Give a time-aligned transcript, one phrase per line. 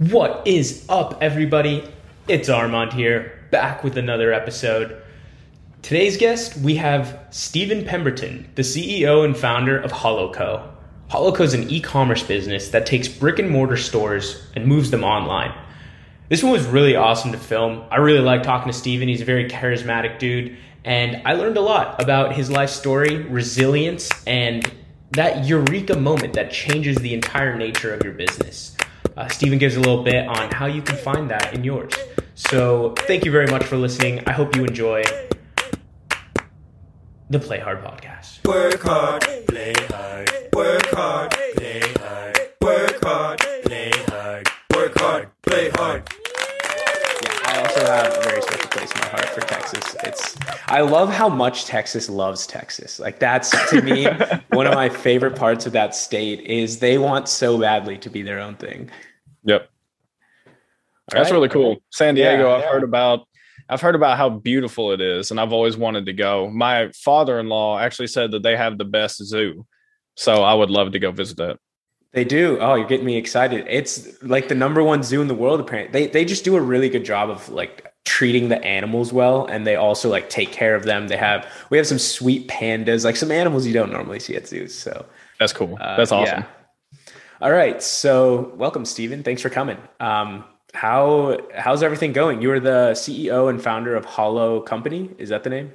[0.00, 1.84] What is up, everybody?
[2.26, 5.02] It's Armand here, back with another episode.
[5.82, 10.72] Today's guest, we have Steven Pemberton, the CEO and founder of Hollow Co.
[11.10, 15.04] HoloCo is an e commerce business that takes brick and mortar stores and moves them
[15.04, 15.52] online.
[16.30, 17.84] This one was really awesome to film.
[17.90, 19.06] I really like talking to Steven.
[19.06, 24.08] He's a very charismatic dude, and I learned a lot about his life story, resilience,
[24.26, 24.66] and
[25.10, 28.74] that eureka moment that changes the entire nature of your business.
[29.16, 31.92] Uh, Steven gives a little bit on how you can find that in yours.
[32.34, 34.22] So, thank you very much for listening.
[34.26, 35.02] I hope you enjoy
[37.28, 38.46] the Play Hard podcast.
[38.46, 40.30] Work hard, play hard.
[40.54, 42.38] Work hard, play hard.
[42.60, 44.48] Work hard, play hard.
[44.74, 46.02] Work hard, play hard.
[47.22, 49.96] Yeah, I also have a very special place in my heart for Texas.
[50.02, 50.36] It's
[50.66, 52.98] I love how much Texas loves Texas.
[52.98, 54.06] Like that's to me
[54.50, 58.22] one of my favorite parts of that state is they want so badly to be
[58.22, 58.90] their own thing.
[59.44, 59.68] Yep.
[61.10, 61.32] That's right.
[61.36, 61.78] really cool.
[61.90, 62.70] San Diego, Yeah, I've yeah.
[62.70, 63.26] heard about
[63.68, 66.48] I've heard about how beautiful it is and I've always wanted to go.
[66.50, 69.64] My father-in-law actually said that they have the best zoo.
[70.16, 71.58] So I would love to go visit that.
[72.12, 72.58] They do.
[72.60, 73.64] Oh, you're getting me excited.
[73.68, 75.92] It's like the number one zoo in the world apparently.
[75.92, 79.66] They they just do a really good job of like treating the animals well and
[79.66, 81.06] they also like take care of them.
[81.08, 84.48] They have we have some sweet pandas, like some animals you don't normally see at
[84.48, 84.74] zoos.
[84.76, 85.06] So
[85.38, 85.76] That's cool.
[85.80, 86.40] Uh, That's awesome.
[86.40, 86.46] yeah.
[87.40, 87.82] All right.
[87.82, 89.22] So welcome, Steven.
[89.22, 89.78] Thanks for coming.
[89.98, 92.42] Um, how how's everything going?
[92.42, 95.10] You are the CEO and founder of Hollow Company.
[95.16, 95.72] Is that the name?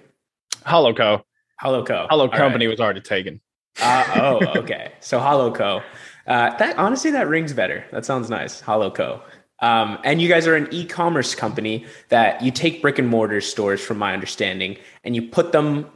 [0.63, 1.25] Hollow Co.
[1.59, 2.05] Hollow Co.
[2.07, 2.37] Hollow All right.
[2.37, 3.41] Company was already taken.
[3.81, 4.91] Uh, oh, okay.
[4.99, 5.81] So Hollow Co.
[6.27, 7.83] Uh, that honestly, that rings better.
[7.91, 8.61] That sounds nice.
[8.61, 9.23] Hollow Co.
[9.59, 13.81] Um, and you guys are an e-commerce company that you take brick and mortar stores,
[13.81, 15.89] from my understanding, and you put them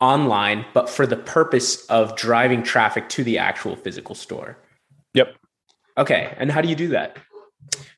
[0.00, 4.58] online, but for the purpose of driving traffic to the actual physical store.
[5.16, 5.34] Yep.
[5.98, 6.32] Okay.
[6.36, 7.16] And how do you do that?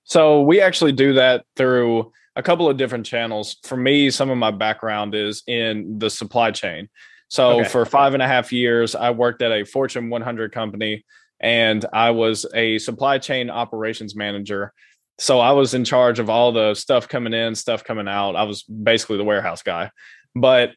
[0.04, 3.56] So we actually do that through a couple of different channels.
[3.64, 6.88] For me, some of my background is in the supply chain.
[7.28, 7.68] So Okay.
[7.68, 11.04] for five and a half years, I worked at a Fortune 100 company
[11.40, 14.72] and I was a supply chain operations manager.
[15.18, 18.36] So I was in charge of all the stuff coming in, stuff coming out.
[18.36, 19.90] I was basically the warehouse guy.
[20.34, 20.74] But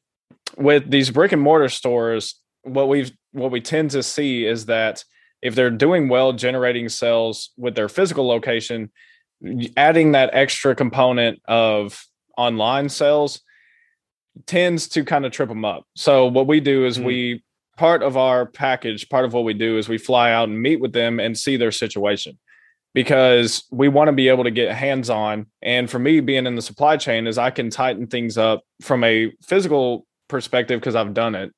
[0.58, 5.04] with these brick and mortar stores, what we've what we tend to see is that
[5.42, 8.92] if they're doing well generating sales with their physical location,
[9.76, 12.06] adding that extra component of
[12.38, 13.42] online sales
[14.46, 15.84] tends to kind of trip them up.
[15.96, 17.04] So what we do is Hmm.
[17.04, 17.44] we
[17.78, 20.80] part of our package, part of what we do is we fly out and meet
[20.80, 22.38] with them and see their situation
[22.94, 25.48] because we want to be able to get hands on.
[25.62, 29.04] And for me, being in the supply chain, is I can tighten things up from
[29.04, 31.54] a physical perspective because I've done it.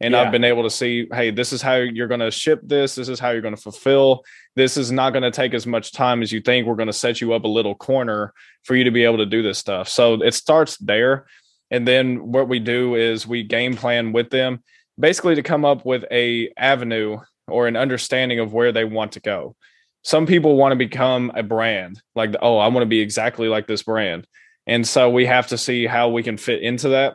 [0.00, 0.22] And Yeah.
[0.22, 2.94] I've been able to see, hey, this is how you're going to ship this.
[2.94, 4.24] This is how you're going to fulfill.
[4.54, 6.66] This is not going to take as much time as you think.
[6.66, 8.32] We're going to set you up a little corner
[8.64, 9.88] for you to be able to do this stuff.
[9.88, 11.26] So it starts there.
[11.70, 14.62] And then what we do is we game plan with them
[14.98, 19.20] basically to come up with a avenue or an understanding of where they want to
[19.20, 19.56] go.
[20.02, 23.66] Some people want to become a brand, like, oh, I want to be exactly like
[23.66, 24.26] this brand.
[24.66, 27.14] And so we have to see how we can fit into that.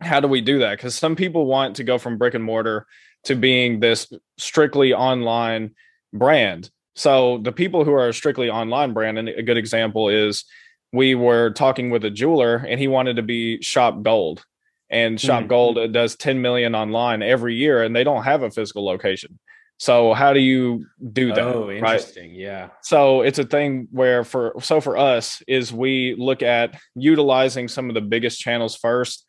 [0.00, 0.76] How do we do that?
[0.76, 2.86] Because some people want to go from brick and mortar
[3.24, 5.74] to being this strictly online
[6.12, 6.70] brand.
[6.96, 10.44] So the people who are a strictly online brand, and a good example is
[10.92, 14.44] we were talking with a jeweler and he wanted to be shop gold
[14.90, 15.48] and shop Mhm.
[15.48, 19.38] gold does 10 million online every year and they don't have a physical location
[19.78, 22.34] so how do you do that oh, right interesting.
[22.34, 22.70] Yeah.
[22.82, 27.88] so it's a thing where for so for us is we look at utilizing some
[27.88, 29.24] of the biggest channels first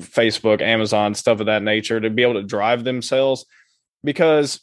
[0.00, 3.44] facebook amazon stuff of that nature to be able to drive themselves
[4.02, 4.60] because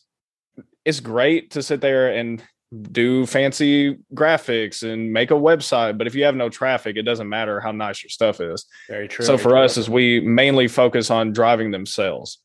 [0.85, 2.43] it's great to sit there and
[2.91, 7.29] do fancy graphics and make a website but if you have no traffic it doesn't
[7.29, 9.23] matter how nice your stuff is Very true.
[9.23, 9.59] so very for true.
[9.59, 12.39] us is we mainly focus on driving them sales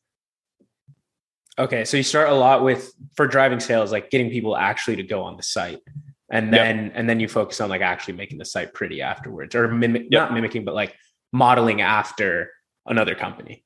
[1.58, 5.02] Okay, so you start a lot with for driving sales, like getting people actually to
[5.02, 5.80] go on the site,
[6.30, 6.62] and Yep.
[6.62, 10.02] then and then you focus on like actually making the site pretty afterwards, or mimic
[10.02, 10.10] Yep.
[10.12, 10.94] not mimicking, but like
[11.32, 12.52] modeling after
[12.88, 13.64] another company.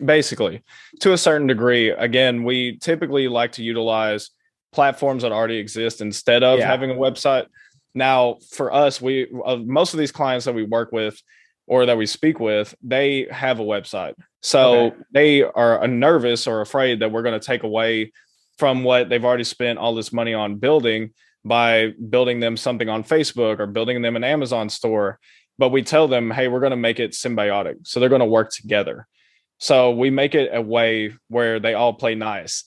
[0.00, 0.62] basically
[1.00, 4.30] to a certain degree again we typically like to utilize
[4.72, 6.66] platforms that already exist instead of Yeah.
[6.66, 7.46] having a website
[7.94, 11.16] now for us we uh, most of these clients that we work with
[11.68, 14.96] or that we speak with they have a website so Okay.
[15.12, 18.10] they are nervous or afraid that we're going to take away
[18.58, 21.10] from what they've already spent all this money on building
[21.44, 25.20] by building them something on facebook or building them an amazon store
[25.58, 28.26] but we tell them hey we're going to make it symbiotic so they're going to
[28.26, 29.06] work together
[29.58, 32.64] so we make it a way where they all play nice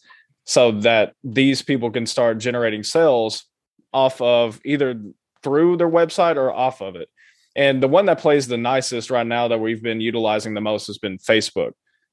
[0.47, 3.45] so that these people can start generating sales
[3.93, 4.99] off of either
[5.43, 7.09] through their website or off of it.
[7.55, 10.87] And the one that plays the nicest right now that we've been utilizing the most
[10.87, 11.71] has been Facebook.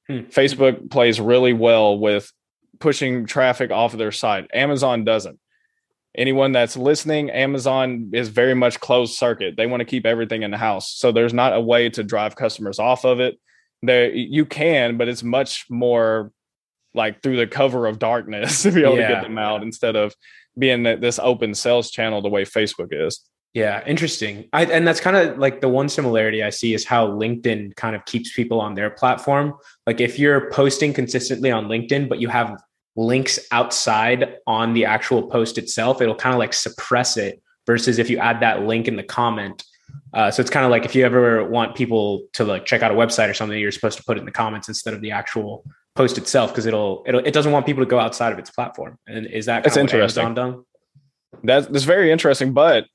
[0.09, 0.21] Hmm.
[0.31, 2.33] Facebook plays really well with
[2.81, 4.49] pushing traffic off of their site.
[4.53, 5.39] Amazon doesn't.
[6.17, 9.57] Anyone that's listening, Amazon is very much closed circuit.
[9.57, 10.95] They want to keep everything in the house.
[10.95, 13.39] So there's not a way to drive customers off of it.
[13.83, 16.33] There you can, but it's much more
[16.95, 20.15] like through the cover of darkness to be able to get them out instead of
[20.57, 23.21] being this open sales channel the way Facebook is.
[23.55, 24.49] Yeah, interesting.
[24.53, 27.95] I, and that's kind of like the one similarity I see is how LinkedIn kind
[27.95, 29.55] of keeps people on their platform.
[29.87, 32.61] Like if you're posting consistently on LinkedIn, but you have
[32.97, 38.09] links outside on the actual post itself, it'll kind of like suppress it versus if
[38.11, 39.65] you add that link in the comment.
[40.13, 42.91] Uh, so it's kind of like if you ever want people to like check out
[42.91, 45.11] a website or something, you're supposed to put it in the comments instead of the
[45.11, 45.65] actual
[45.97, 48.99] post itself because it'll, it'll it doesn't want people to go outside of its platform.
[49.07, 50.65] And is that That's kind of what interesting.
[51.43, 52.87] That's that's very interesting, but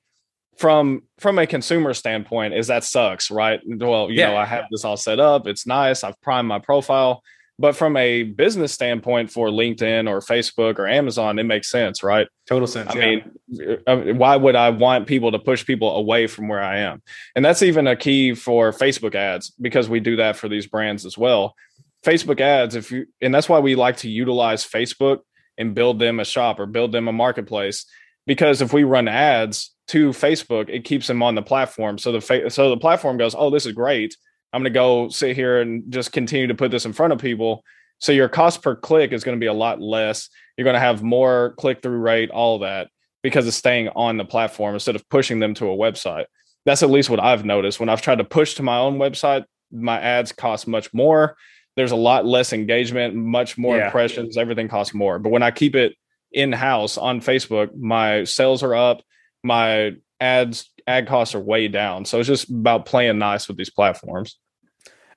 [0.58, 3.60] from from a consumer standpoint, is that sucks, right?
[3.66, 4.32] Well, you Yeah.
[4.32, 5.48] know, I have this all set up.
[5.48, 6.04] It's nice.
[6.04, 7.22] I've primed my profile.
[7.60, 12.26] But from a business standpoint for LinkedIn or Facebook or Amazon, it makes sense, right?
[12.48, 12.90] Total sense.
[12.90, 13.06] I yeah.
[13.06, 17.02] mean, uh, why would I want people to push people away from where I am?
[17.36, 21.06] And that's even a key for Facebook ads because we do that for these brands
[21.06, 21.54] as well.
[22.02, 25.20] Facebook ads, if you, and that's why we like to utilize Facebook
[25.58, 27.86] and build them a shop or build them a marketplace.
[28.26, 31.98] Because if we run ads to Facebook, it keeps them on the platform.
[31.98, 34.16] So the fa- so the platform goes, oh, this is great.
[34.54, 37.20] I'm going to go sit here and just continue to put this in front of
[37.20, 37.64] people.
[38.00, 40.30] So your cost per click is going to be a lot less.
[40.58, 42.90] You're going to have more click through rate, all that
[43.22, 46.26] because it's staying on the platform instead of pushing them to a website.
[46.66, 47.80] That's at least what I've noticed.
[47.80, 51.36] When I've tried to push to my own website, my ads cost much more.
[51.76, 53.86] There's a lot less engagement, much more Yeah.
[53.86, 55.20] impressions, everything costs more.
[55.20, 55.96] But when I keep it
[56.32, 59.02] in house on Facebook, my sales are up,
[59.44, 62.04] my ads ad costs are way down.
[62.04, 64.38] So it's just about playing nice with these platforms.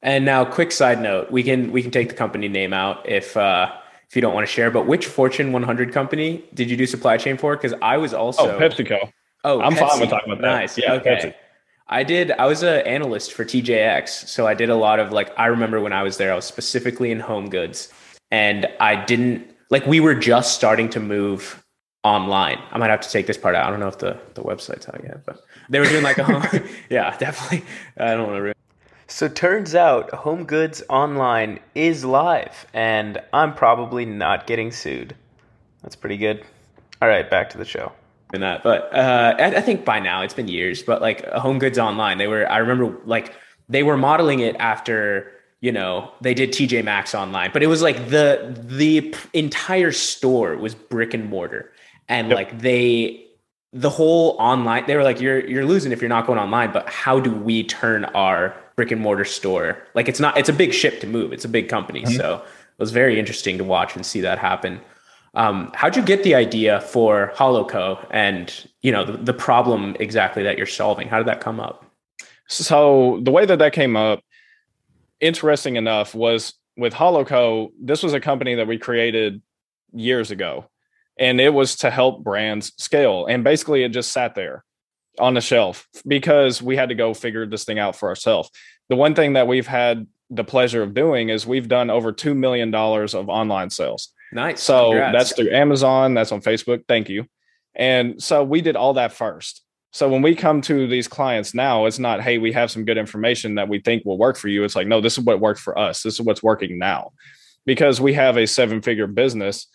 [0.03, 3.37] And now, quick side note: we can we can take the company name out if
[3.37, 3.73] uh,
[4.09, 4.71] if you don't want to share.
[4.71, 7.57] But which Fortune 100 company did you do supply chain for?
[7.57, 9.11] Because I was also oh, PepsiCo.
[9.45, 10.49] Oh, I'm fine with talking about that.
[10.49, 10.79] Nice.
[10.79, 11.17] Yeah, okay.
[11.17, 11.35] Pepsi.
[11.89, 12.33] I did.
[12.33, 15.33] I was an analyst for TJX, so I did a lot of like.
[15.39, 17.93] I remember when I was there, I was specifically in home goods,
[18.31, 19.87] and I didn't like.
[19.87, 21.63] We were just starting to move
[22.03, 22.59] online.
[22.73, 23.67] I might have to take this part out.
[23.67, 26.25] I don't know if the the website's out yet, but they were doing like a
[26.25, 26.43] home.
[26.91, 27.67] yeah, definitely.
[27.97, 28.55] I don't want to ruin.
[29.09, 35.15] So turns out Home Goods Online is live, and I'm probably not getting sued.
[35.83, 36.45] That's pretty good.
[37.03, 37.93] All right, back to the show.
[38.33, 38.63] in that.
[38.63, 40.83] But uh, I, I think by now it's been years.
[40.83, 42.51] But like Home Goods Online, they were.
[42.51, 43.35] I remember like
[43.69, 45.31] they were modeling it after
[45.61, 50.57] you know they did TJ Maxx online, but it was like the the entire store
[50.57, 51.71] was brick and mortar,
[52.09, 52.37] and Yep.
[52.37, 53.27] like they
[53.73, 56.89] the whole online they were like you're you're losing if you're not going online but
[56.89, 60.73] how do we turn our brick and mortar store like it's not it's a big
[60.75, 64.05] ship to move it's a big company so it was very interesting to watch and
[64.05, 64.81] see that happen
[65.35, 69.97] um, how'd you get the idea for Hollow Co and you know the, the problem
[69.99, 71.09] exactly that you're solving?
[71.09, 71.87] How did that come up?
[72.49, 74.21] So the way that that came up,
[75.21, 77.73] interesting enough, was with Hollow Co.
[77.81, 79.41] This was a company that we created
[79.95, 80.67] years ago,
[81.19, 83.27] and it was to help brands scale.
[83.27, 84.65] And basically, it just sat there
[85.19, 88.51] on the shelf because we had to go figure this thing out for ourselves.
[88.89, 92.35] The one thing that we've had the pleasure of doing is we've done over two
[92.35, 94.13] million dollars of online sales.
[94.33, 94.63] Nice.
[94.63, 95.13] So Congrats.
[95.17, 96.85] that's through Amazon, that's on Facebook.
[96.89, 97.27] Thank you.
[97.75, 99.63] And so we did all that first.
[99.93, 102.97] So when we come to these clients now, it's not, hey, we have some good
[102.97, 104.65] information that we think will work for you.
[104.65, 106.03] It's like, no, this is what worked for us.
[106.03, 107.13] This is what's working now.
[107.67, 109.67] Because we have a seven figure business,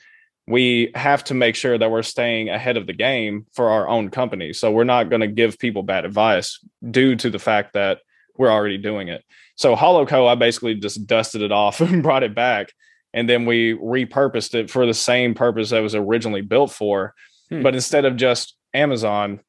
[0.47, 4.09] we have to make sure that we're staying ahead of the game for our own
[4.09, 4.53] company.
[4.53, 7.99] So we're not going to give people bad advice due to the fact that
[8.37, 9.23] we're already doing it.
[9.55, 12.69] So Hollow Co, I basically just dusted it off and brought it back
[13.13, 17.13] and then we repurposed it for the same purpose that it was originally built for
[17.49, 17.63] Hmm.
[17.63, 19.39] but instead of just amazon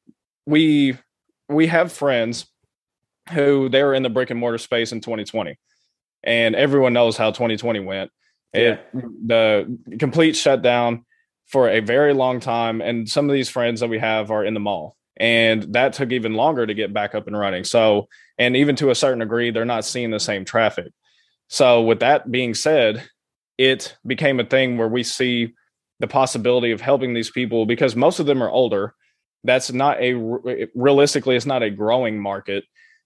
[0.45, 0.97] we
[1.49, 2.47] we have friends
[3.31, 5.57] who they were in the brick and mortar space in 2020
[6.23, 8.11] and everyone knows how 2020 went
[8.53, 11.05] it the complete shutdown
[11.47, 14.53] for a very long time and some of these friends that we have are in
[14.53, 17.63] the mall and that took even longer to get back up and running.
[17.63, 20.91] So and even to a certain degree they're not seeing the same traffic.
[21.47, 23.07] So with that being said
[23.57, 25.53] it became a thing where we see
[25.99, 28.95] the possibility of helping these people because most of them are older.
[29.43, 30.13] That's not a
[30.75, 32.63] realistically, it's not a growing market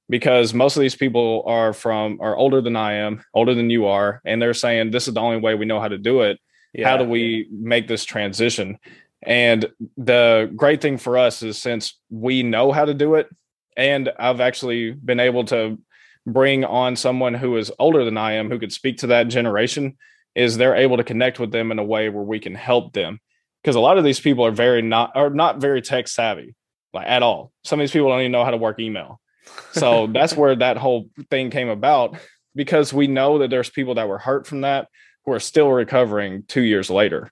[0.09, 3.85] because most of these people are from are older than I am, older than you
[3.85, 6.39] are, and they're saying this is the only way we know how to do it.
[6.73, 6.89] Yeah.
[6.89, 8.77] How do we make this transition?
[9.21, 13.29] And the great thing for us is since we know how to do it,
[13.77, 15.79] and I've actually been able to
[16.25, 19.97] bring on someone who is older than I am who could speak to that generation,
[20.35, 23.19] is they're able to connect with them in a way where we can help them.
[23.61, 26.55] Because a lot of these people are very not are not very tech savvy,
[26.93, 27.51] like at all.
[27.63, 29.21] Some of these people don't even know how to work email.
[29.71, 32.17] So that's where that whole thing came about
[32.55, 34.87] because we know that there's people that were hurt from that
[35.25, 37.31] who are still recovering two years later.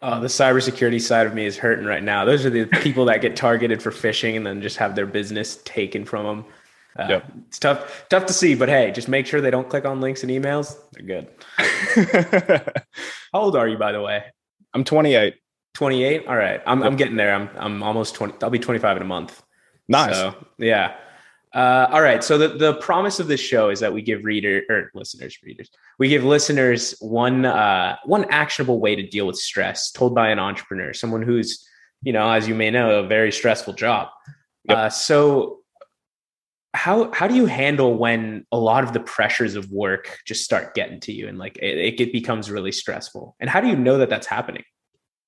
[0.00, 2.24] Oh, the cybersecurity side of me is hurting right now.
[2.24, 5.56] Those are the people that get targeted for phishing and then just have their business
[5.64, 6.44] taken from them.
[6.96, 7.32] Uh, Yep.
[7.46, 10.22] It's tough, tough to see, but hey, just make sure they don't click on links
[10.22, 10.76] and emails.
[10.92, 11.28] They're good.
[13.32, 14.24] How old are you, by the way?
[14.74, 15.34] I'm 28.
[15.74, 16.26] 28.
[16.26, 17.32] All right, I'm, I'm getting there.
[17.32, 18.34] I'm I'm almost 20.
[18.42, 19.40] I'll be 25 in a month.
[19.86, 20.16] Nice.
[20.16, 20.96] So, yeah.
[21.54, 22.22] Uh, all right.
[22.22, 25.70] So the, the promise of this show is that we give reader or listeners, readers,
[25.98, 30.38] we give listeners one uh, one actionable way to deal with stress told by an
[30.38, 31.66] entrepreneur, someone who's,
[32.02, 34.08] you know, as you may know, a very stressful job.
[34.64, 34.76] Yep.
[34.76, 35.60] Uh, so
[36.74, 40.74] how how do you handle when a lot of the pressures of work just start
[40.74, 43.36] getting to you and like it, it becomes really stressful?
[43.40, 44.64] And how do you know that that's happening?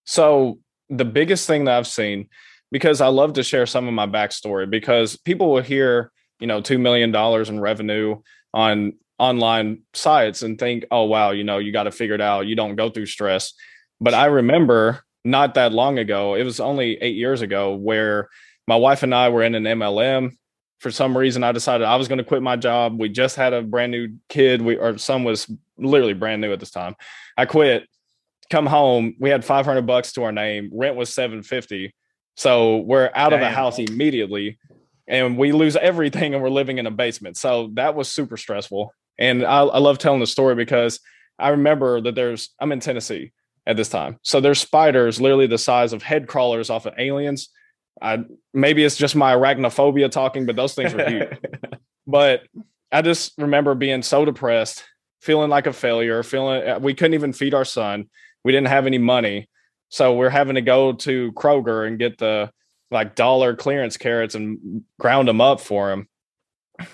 [0.05, 0.59] So
[0.91, 2.29] the biggest thing that I've seen,
[2.71, 6.61] because I love to share some of my backstory, because people will hear, you know,
[6.61, 8.21] two million dollars in revenue
[8.55, 12.47] on online sites and think, oh wow, you know, you got to figure it out.
[12.47, 13.53] You don't go through stress.
[14.01, 18.29] But I remember not that long ago, it was only eight years ago, where
[18.67, 20.33] my wife and I were in an MLM.
[20.79, 22.99] For some reason, I decided I was going to quit my job.
[22.99, 24.63] We just had a brand new kid.
[24.63, 26.95] We our son was literally brand new at this time.
[27.37, 27.87] I quit
[28.51, 31.95] come home we had 500 bucks to our name rent was 750
[32.37, 34.59] so we're out of the house immediately
[35.07, 37.37] and we lose everything and we're living in a basement.
[37.37, 38.95] So that was super stressful.
[39.19, 41.01] And I, I love telling the story because
[41.39, 43.33] i remember that there's i'm in tennessee
[43.67, 44.19] at this time.
[44.23, 47.51] So there's spiders literally the size of head crawlers off of aliens.
[48.03, 51.39] I, maybe it's just my arachnophobia talking but those things were huge.
[52.07, 52.43] But
[52.91, 54.83] I just remember being so depressed,
[55.21, 58.09] feeling like a failure, feeling uh, we couldn't even feed our son.
[58.45, 59.49] We didn't have any money.
[59.91, 62.51] So we're having to go to Kroger and get the
[62.91, 66.09] like dollar clearance carrots and ground them up for him.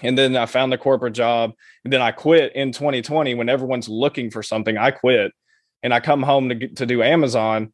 [0.02, 1.52] And then I found the corporate job.
[1.84, 4.76] And then I quit in 2020 when everyone's looking for something.
[4.76, 5.32] I quit
[5.82, 7.72] and I come home to, to do Amazon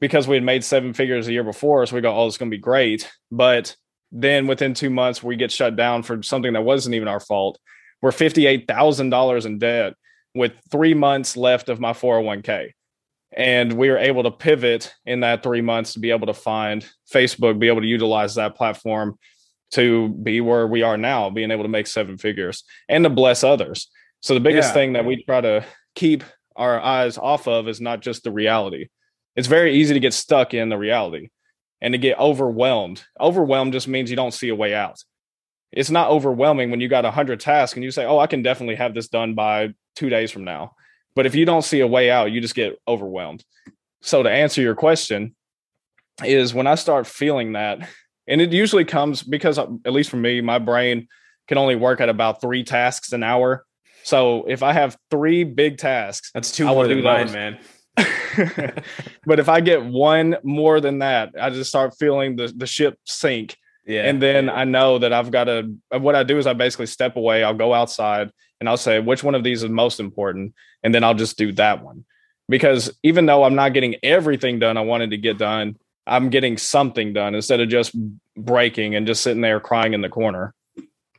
[0.00, 1.84] because we had made seven figures a year before.
[1.84, 3.10] So we go, oh, it's going to be great.
[3.30, 3.76] But
[4.12, 7.58] then within two months, we get shut down for something that wasn't even our fault.
[8.00, 9.94] We're $58,000 in debt
[10.34, 12.70] with three months left of my 401k.
[13.36, 16.84] And we were able to pivot in that three months to be able to find
[17.12, 19.18] Facebook, be able to utilize that platform
[19.72, 23.44] to be where we are now, being able to make seven figures and to bless
[23.44, 23.88] others.
[24.20, 24.74] So the biggest Yeah.
[24.74, 26.24] thing that we try to keep
[26.56, 28.88] our eyes off of is not just the reality.
[29.36, 31.28] It's very easy to get stuck in the reality
[31.80, 33.04] and to get overwhelmed.
[33.20, 34.98] Overwhelmed just means you don't see a way out.
[35.72, 38.74] It's not overwhelming when you got 100 tasks and you say, Oh, I can definitely
[38.74, 40.72] have this done by two days from now.
[41.14, 43.44] But if you don't see a way out, you just get overwhelmed.
[44.02, 45.34] So, to answer your question,
[46.24, 47.88] is when I start feeling that,
[48.26, 51.08] and it usually comes because, uh, at least for me, my brain
[51.48, 53.64] can only work at about three tasks an hour.
[54.04, 57.34] So, if I have three big tasks, That's two more than mine, those.
[57.34, 57.58] man.
[59.26, 62.98] but if I get one more than that, I just start feeling the, the ship
[63.04, 63.56] sink.
[63.86, 64.04] Yeah.
[64.04, 67.16] And then I know that I've got to, what I do is I basically step
[67.16, 70.54] away, I'll go outside and I'll say, which one of these is most important?
[70.82, 72.04] And then I'll just do that one.
[72.48, 75.76] Because even though I'm not getting everything done I wanted to get done,
[76.06, 77.94] I'm getting something done instead of just
[78.36, 80.54] breaking and just sitting there crying in the corner,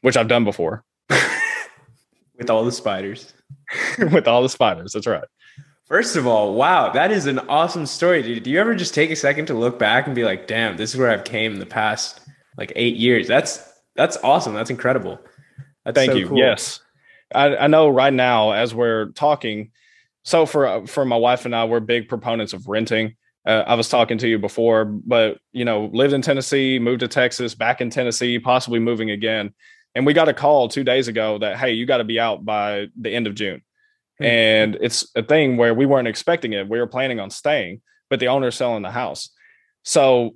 [0.01, 0.83] which I've done before
[2.37, 3.33] with all the spiders.
[4.11, 4.93] with all the spiders.
[4.93, 5.23] That's right.
[5.85, 8.43] First of all, wow, that is an awesome story, dude.
[8.43, 10.93] Do you ever just take a second to look back and be like, "Damn, this
[10.93, 12.21] is where I've came in the past
[12.57, 13.27] like eight years"?
[13.27, 13.61] That's
[13.97, 14.53] that's awesome.
[14.53, 15.19] That's incredible.
[15.83, 16.29] That's Thank so you.
[16.29, 16.37] cool.
[16.37, 16.79] Yes,
[17.33, 17.89] I, I know.
[17.89, 19.71] Right now, as we're talking,
[20.23, 23.15] so for for my wife and I, we're big proponents of renting.
[23.45, 27.07] Uh, I was talking to you before, but you know, lived in Tennessee, moved to
[27.07, 29.53] Texas, back in Tennessee, possibly moving again.
[29.95, 32.45] And we got a call two days ago that hey, you got to be out
[32.45, 33.61] by the end of June.
[34.19, 34.25] Hmm.
[34.25, 36.69] And it's a thing where we weren't expecting it.
[36.69, 39.29] We were planning on staying, but the owner's selling the house.
[39.83, 40.35] So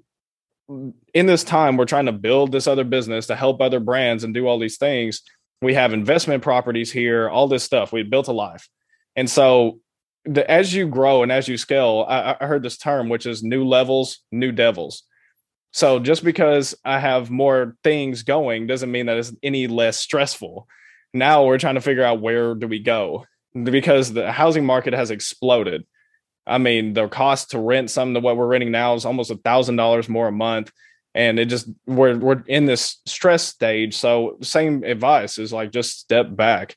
[1.13, 4.33] in this time, we're trying to build this other business to help other brands and
[4.33, 5.21] do all these things.
[5.65, 7.91] We have investment properties here, all this stuff.
[7.91, 8.69] We built a life.
[9.15, 9.79] And so
[10.23, 13.43] the, as you grow and as you scale, I, I heard this term, which is
[13.43, 15.03] new levels, new devils.
[15.71, 20.67] So just because I have more things going doesn't mean that it's any less stressful.
[21.13, 23.25] Now we're trying to figure out where do we go
[23.61, 25.85] because the housing market has exploded.
[26.45, 29.37] I mean, the cost to rent something to what we're renting now is almost a
[29.37, 30.71] thousand dollars more a month.
[31.15, 33.95] And it just we're we're in this stress stage.
[33.95, 36.75] So same advice is like just step back,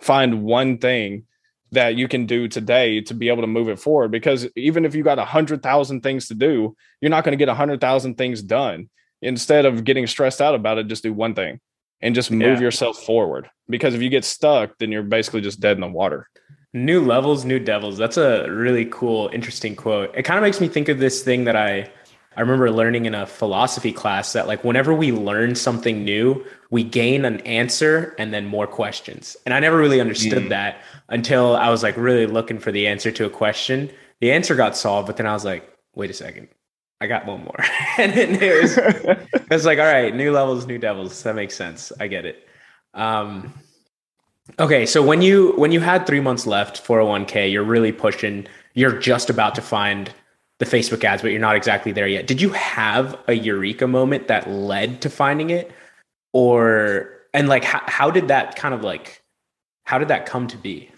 [0.00, 1.24] find one thing
[1.72, 4.10] that you can do today to be able to move it forward.
[4.10, 7.36] Because even if you got a hundred thousand things to do, you're not going to
[7.36, 8.88] get a hundred thousand things done.
[9.22, 11.60] Instead of getting stressed out about it, just do one thing
[12.00, 12.60] and just move Yeah.
[12.60, 13.50] yourself forward.
[13.68, 16.28] Because if you get stuck, then you're basically just dead in the water.
[16.72, 17.98] New levels, new devils.
[17.98, 20.14] That's a really cool, interesting quote.
[20.16, 21.90] It kind of makes me think of this thing that I
[22.36, 26.84] I remember learning in a philosophy class that like whenever we learn something new, we
[26.84, 29.36] gain an answer and then more questions.
[29.44, 30.48] And I never really understood Mm.
[30.50, 33.90] that until I was like really looking for the answer to a question.
[34.20, 36.48] The answer got solved, but then I was like, wait a second.
[37.00, 37.64] I got one more.
[37.98, 41.22] and then it was it was like, all right, new levels, new devils.
[41.24, 41.92] That makes sense.
[41.98, 42.46] I get it.
[42.94, 43.52] Um,
[44.58, 48.46] okay, so when you when you had three months left, 401k, you're really pushing.
[48.74, 50.12] You're just about to find
[50.60, 52.26] the Facebook ads, but you're not exactly there yet.
[52.28, 55.72] Did you have a eureka moment that led to finding it,
[56.32, 59.22] or and like how, how did that kind of like
[59.84, 60.90] how did that come to be?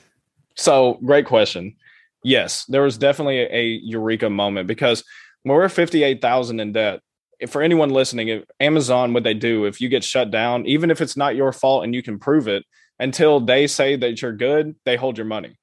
[0.54, 1.76] So, great question.
[2.22, 5.02] Yes, there was definitely a, a eureka moment because
[5.44, 7.00] when we're 58,000 in debt,
[7.40, 10.90] if for anyone listening, if Amazon, what they do, if you get shut down, even
[10.90, 12.64] if it's not your fault and you can prove it,
[12.98, 15.58] until they say that you're good, they hold your money.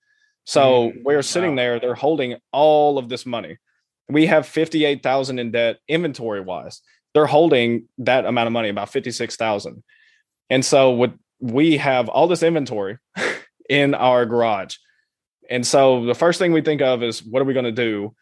[0.45, 1.55] So Mm, we're sitting wow.
[1.55, 3.57] there, they're holding all of this money.
[4.09, 6.81] We have 58,000 in debt inventory wise.
[7.13, 9.83] They're holding that amount of money, about 56,000.
[10.49, 12.97] And so what we have all this inventory
[13.69, 14.75] in our garage.
[15.49, 18.13] And so the first thing we think of is what are we going to do?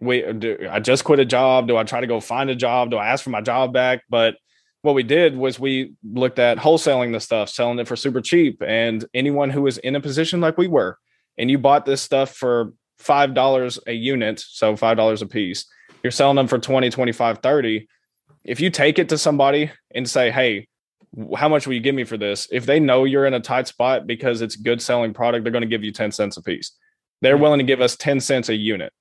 [0.00, 1.68] We do I just quit a job?
[1.68, 2.90] Do I try to go find a job?
[2.90, 4.02] Do I ask for my job back?
[4.08, 4.36] But
[4.82, 8.62] what we did was we looked at wholesaling the stuff, selling it for super cheap.
[8.66, 10.96] And anyone who was in a position like we were,
[11.36, 15.66] and you bought this stuff for five dollars a unit, so five dollars a piece,
[16.02, 17.88] you're selling them for 20, 25, 30.
[18.44, 20.68] If you take it to somebody and say, Hey,
[21.36, 22.46] how much will you give me for this?
[22.52, 25.62] If they know you're in a tight spot because it's good selling product, they're going
[25.62, 26.72] to give you 10 cents a piece.
[27.20, 27.42] They're Hmm.
[27.42, 28.92] willing to give us 10 cents a unit.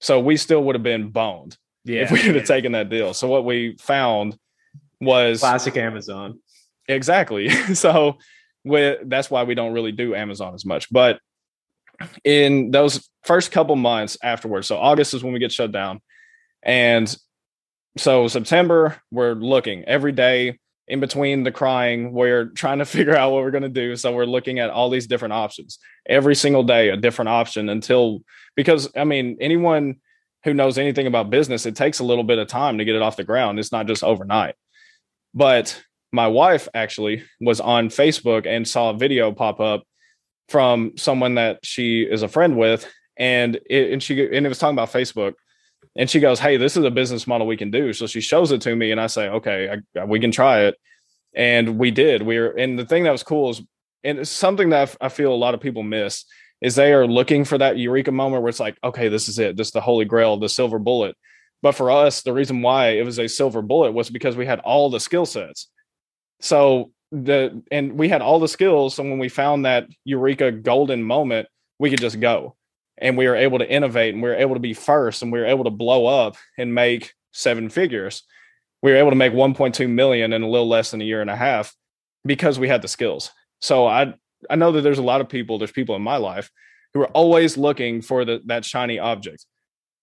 [0.00, 3.14] So we still would have been boned if we would have taken that deal.
[3.14, 4.36] So what we found
[5.00, 6.38] was classic Amazon.
[6.88, 7.48] exactly.
[7.74, 8.18] so
[8.64, 10.90] we, that's why we don't really do Amazon as much.
[10.92, 11.18] But
[12.24, 16.00] in those first couple months afterwards, so August is when we get shut down.
[16.62, 17.14] And
[17.96, 23.32] so September, we're looking every day in between the crying, we're trying to figure out
[23.32, 23.96] what we're going to do.
[23.96, 28.20] So we're looking at all these different options every single day, a different option until,
[28.54, 29.96] because I mean, anyone
[30.44, 33.02] who knows anything about business, it takes a little bit of time to get it
[33.02, 33.58] off the ground.
[33.58, 34.56] It's not just overnight.
[35.32, 39.84] But my wife actually was on Facebook and saw a video pop up
[40.48, 42.90] from someone that she is a friend with.
[43.16, 45.34] And it, and she, and it was talking about Facebook
[45.96, 47.92] and she goes, Hey, this is a business model we can do.
[47.92, 50.76] So she shows it to me, and I say, Okay, I, we can try it.
[51.34, 52.22] And we did.
[52.22, 53.62] We are, and the thing that was cool is,
[54.04, 56.24] and it's something that I feel a lot of people miss
[56.60, 59.56] is they are looking for that eureka moment where it's like, okay, this is it.
[59.56, 61.16] This is the holy grail, the silver bullet.
[61.62, 64.60] But for us, the reason why it was a silver bullet was because we had
[64.60, 65.68] all the skill sets.
[66.40, 68.94] So the, and we had all the skills.
[68.94, 71.48] So when we found that eureka golden moment,
[71.78, 72.56] we could just go
[72.98, 75.38] and we were able to innovate and we were able to be first and we
[75.38, 78.22] were able to blow up and make seven figures.
[78.82, 81.30] We were able to make 1.2 million in a little less than a year and
[81.30, 81.74] a half
[82.24, 83.30] because we had the skills.
[83.60, 84.14] So I
[84.50, 86.50] I know that there's a lot of people, there's people in my life
[86.92, 89.46] who are always looking for the, that shiny object.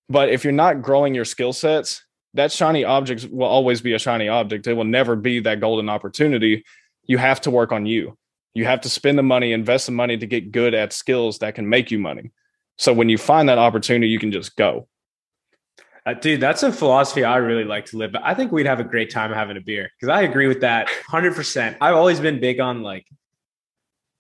[0.10, 4.00] But if you're not growing your skill sets, that shiny object will always be a
[4.00, 4.67] shiny object.
[4.67, 6.63] It will never be that golden opportunity.
[7.12, 8.17] You have to work on you.
[8.54, 11.56] You have to spend the money, invest the money to get good at skills that
[11.56, 12.32] can make you money.
[12.78, 14.88] So when you find that opportunity, you can just go.
[16.06, 18.13] Uh, dude, that's a philosophy I really like to live.
[18.13, 20.62] But I think we'd have a great time having a beer because I agree with
[20.62, 21.76] that 100%.
[21.82, 23.06] I've always been big on like,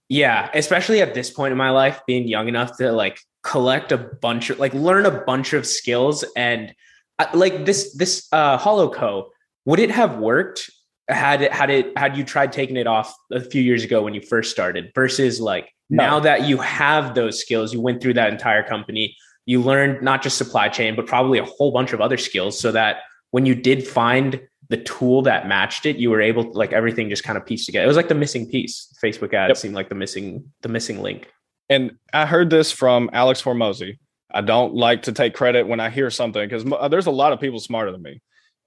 [0.09, 3.97] yeah, especially at this point in my life, being young enough to like collect a
[3.97, 6.75] bunch of like learn a bunch of skills and
[7.19, 9.29] uh, like this this uh Hollow Co,
[9.63, 10.69] would it have worked
[11.07, 14.13] had it had it had you tried taking it off a few years ago when
[14.13, 16.03] you first started versus like No.
[16.03, 20.21] now that you have those skills, you went through that entire company, you learned not
[20.21, 22.97] just supply chain, but probably a whole bunch of other skills so that
[23.31, 27.09] when you did find the tool that matched it, you were able to like everything
[27.09, 27.83] just kind of pieced together.
[27.83, 28.93] It was like the missing piece.
[29.03, 29.57] Facebook ads Yep.
[29.57, 31.27] seemed like the missing the missing link.
[31.69, 33.97] and I heard this from Alex Hormozi.
[34.33, 37.33] I don't like to take credit when I hear something because uh, there's a lot
[37.33, 38.21] of people smarter than me.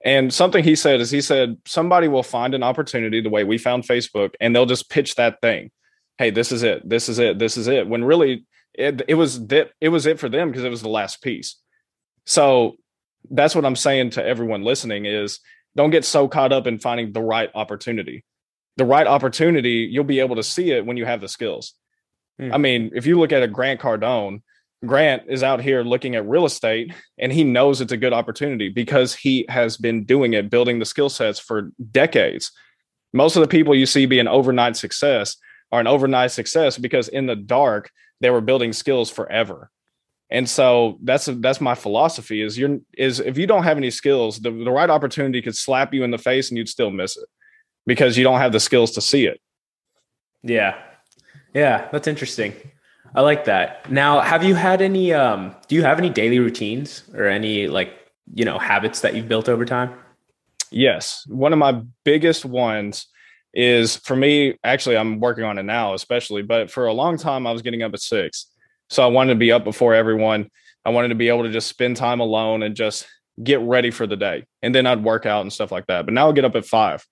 [0.05, 3.57] And something he said is he said somebody will find an opportunity the way we
[3.57, 5.71] found Facebook and they'll just pitch that thing.
[6.19, 6.87] Hey, this is it.
[6.87, 7.39] This is it.
[7.39, 7.87] This is it.
[7.87, 10.89] When really it, it was that it was it for them because it was the
[10.89, 11.55] last piece.
[12.25, 12.75] So
[13.31, 15.39] that's what I'm saying to everyone listening is
[15.75, 18.23] don't get so caught up in finding the right opportunity.
[18.77, 21.73] The right opportunity, you'll be able to see it when you have the skills.
[22.39, 22.53] Hmm.
[22.53, 24.41] I mean, if you look at a Grant Cardone,
[24.85, 28.69] Grant is out here looking at real estate and he knows it's a good opportunity
[28.69, 32.51] because he has been doing it, building the skill sets for decades.
[33.13, 35.37] Most of the people you see being overnight success
[35.71, 39.69] are an overnight success because in the dark, they were building skills forever.
[40.29, 44.39] And so that's that's my philosophy is you're is if you don't have any skills,
[44.39, 47.27] the, the right opportunity could slap you in the face and you'd still miss it
[47.85, 49.39] because you don't have the skills to see it.
[50.41, 50.75] Yeah.
[51.53, 52.53] Yeah, that's interesting.
[53.15, 53.89] I like that.
[53.89, 57.93] Now, have you had any um do you have any daily routines or any like,
[58.33, 59.93] you know, habits that you've built over time?
[60.69, 61.25] Yes.
[61.27, 63.07] One of my biggest ones
[63.53, 67.47] is for me, actually, I'm working on it now, especially, but for a long time,
[67.47, 68.47] I was getting up at six.
[68.89, 70.49] So I wanted to be up before everyone.
[70.83, 73.07] I wanted to be able to just spend time alone and just
[73.41, 74.45] get ready for the day.
[74.61, 76.03] And then I'd work out and stuff like that.
[76.05, 77.05] But now I get up at five.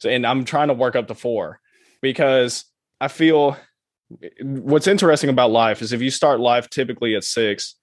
[0.00, 1.60] So, and I'm trying to work up to four
[2.02, 2.64] because
[3.00, 3.56] I feel
[4.42, 7.76] what's interesting about life is if you start life typically at six,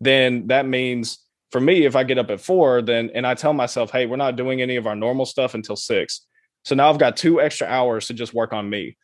[0.00, 1.18] then that means
[1.50, 4.16] for me, if I get up at four, then and I tell myself, hey, we're
[4.16, 6.26] not doing any of our normal stuff until six.
[6.64, 8.96] So now I've got two extra hours to just work on me,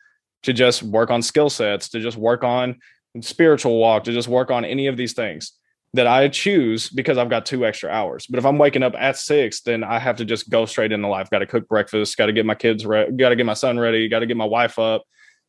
[0.43, 2.79] to just work on skill sets, to just work on
[3.21, 5.53] spiritual walk, to just work on any of these things
[5.93, 8.27] that I choose because I've got two extra hours.
[8.27, 11.07] But if I'm waking up at six, then I have to just go straight into
[11.07, 11.29] life.
[11.29, 13.79] Got to cook breakfast, got to get my kids ready, got to get my son
[13.79, 15.03] ready, got to get my wife up,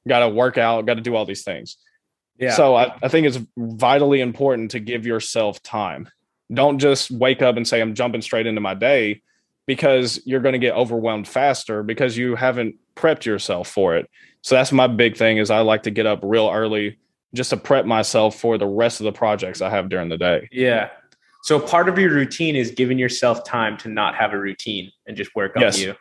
[0.08, 1.76] got to work out, got to do all these things.
[2.38, 2.54] Yeah.
[2.54, 6.08] So I, I think it's vitally important to give yourself time.
[6.52, 9.22] Don't just wake up and say, I'm jumping straight into my day
[9.66, 14.10] because you're going to get overwhelmed faster because you haven't prepped yourself for it.
[14.42, 16.98] So that's my big thing is I like to get up real early
[17.34, 20.48] just to prep myself for the rest of the projects I have during the day.
[20.50, 20.88] Yeah.
[21.42, 25.16] So part of your routine is giving yourself time to not have a routine and
[25.16, 25.78] just work on Yes.
[25.78, 25.94] you.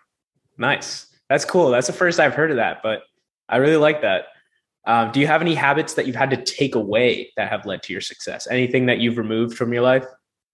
[0.58, 1.06] Nice.
[1.30, 1.70] That's cool.
[1.70, 3.04] That's the first I've heard of that, but
[3.50, 4.26] I really like that.
[4.86, 7.84] Um, do you have any habits that you've had to take away that have led
[7.84, 8.48] to your success?
[8.50, 10.06] Anything that you've removed from your life?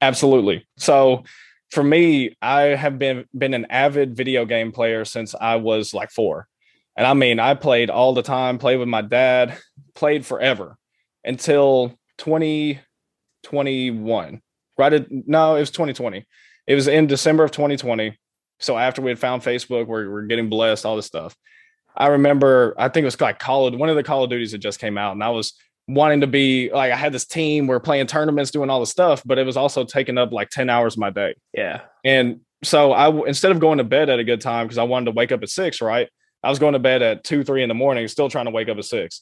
[0.02, 0.68] Absolutely.
[0.78, 1.24] So
[1.72, 6.10] for me, I have been been an avid video game player since I was like
[6.12, 6.48] 4.
[6.98, 9.58] And I mean, I played all the time, played with my dad,
[9.96, 10.78] played forever
[11.24, 14.42] until 2021.
[14.78, 16.26] Right at, no, it was 2020.
[16.68, 18.18] It was in December of 2020.
[18.60, 21.36] So after we had found Facebook, we're, we're getting blessed, all this stuff.
[21.98, 24.52] I remember, I think it was like Call of one of the Call of Duties
[24.52, 25.54] that just came out, and I was
[25.88, 29.22] wanting to be like I had this team, we're playing tournaments, doing all the stuff,
[29.26, 31.36] but it was also taking up like 10 hours of my day.
[31.54, 31.82] Yeah.
[32.04, 35.06] And so I instead of going to bed at a good time because I wanted
[35.06, 36.10] to wake up at six, right?
[36.44, 38.70] I was going to bed at two, three in the morning, still trying to wake
[38.70, 39.22] up at six.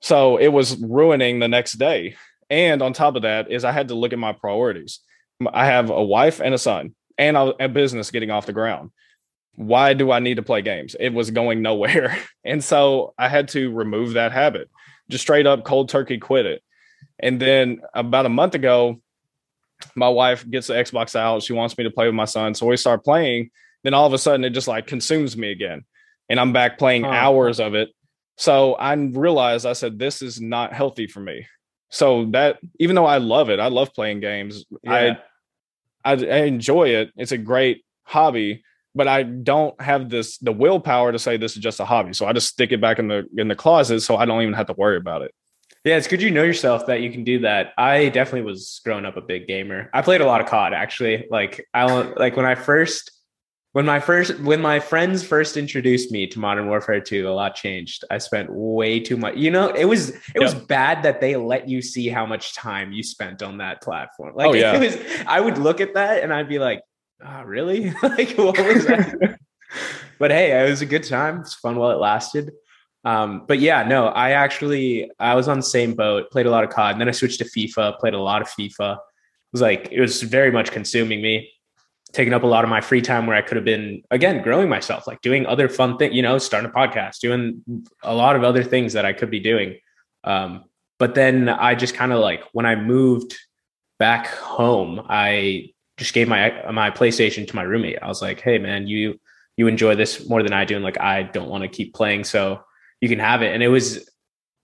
[0.00, 2.16] So it was ruining the next day.
[2.50, 5.00] And on top of that, is I had to look at my priorities.
[5.52, 8.90] I have a wife and a son, and a business getting off the ground.
[9.58, 10.94] Why do I need to play games?
[11.00, 12.16] It was going nowhere.
[12.44, 14.70] And so I had to remove that habit,
[15.10, 16.62] just straight up cold turkey quit it.
[17.18, 19.02] And then about a month ago,
[19.94, 21.42] my wife gets the Xbox out.
[21.42, 22.54] She wants me to play with my son.
[22.54, 23.50] So we start playing.
[23.82, 25.84] Then all of a sudden, it just like consumes me again.
[26.30, 27.10] And I'm back playing Huh.
[27.10, 27.90] hours of it.
[28.36, 31.46] So I realized I said, this is not healthy for me.
[31.90, 34.64] So that even though I love it, I love playing games.
[34.84, 35.16] Yeah.
[36.04, 37.10] I, I I enjoy it.
[37.16, 38.62] It's a great hobby,
[38.98, 42.12] but I don't have this the willpower to say this is just a hobby.
[42.12, 44.54] So I just stick it back in the in the closet so I don't even
[44.54, 45.32] have to worry about it.
[45.84, 47.72] Yeah, it's good you know yourself that you can do that.
[47.78, 49.88] I definitely was growing up a big gamer.
[49.94, 51.28] I played a lot of COD actually.
[51.30, 53.12] Like I like when I first
[53.70, 57.54] when my first when my friends first introduced me to Modern Warfare 2, a lot
[57.54, 58.04] changed.
[58.10, 59.36] I spent way too much.
[59.36, 62.90] You know, it was it was bad that they let you see how much time
[62.90, 64.34] you spent on that platform.
[64.34, 64.74] Like Oh, yeah.
[64.80, 66.80] it was I would look at that and I'd be like,
[67.24, 67.90] oh, really?
[68.02, 69.38] like what was that?
[70.18, 71.40] but hey, it was a good time.
[71.40, 72.52] It's fun while it lasted.
[73.04, 76.64] Um, but yeah, no, I actually I was on the same boat, played a lot
[76.64, 78.94] of COD, and then I switched to FIFA, played a lot of FIFA.
[78.94, 81.50] It was like it was very much consuming me,
[82.12, 84.68] taking up a lot of my free time where I could have been again growing
[84.68, 87.62] myself, like doing other fun things, you know, starting a podcast, doing
[88.02, 89.78] a lot of other things that I could be doing.
[90.24, 90.64] Um,
[90.98, 93.36] but then I just kind of like when I moved
[93.98, 97.98] back home, I just gave my my PlayStation to my roommate.
[98.00, 99.20] I was like, "Hey, man, you
[99.56, 102.24] you enjoy this more than I do, and like I don't want to keep playing,
[102.24, 102.62] so
[103.00, 104.08] you can have it." And it was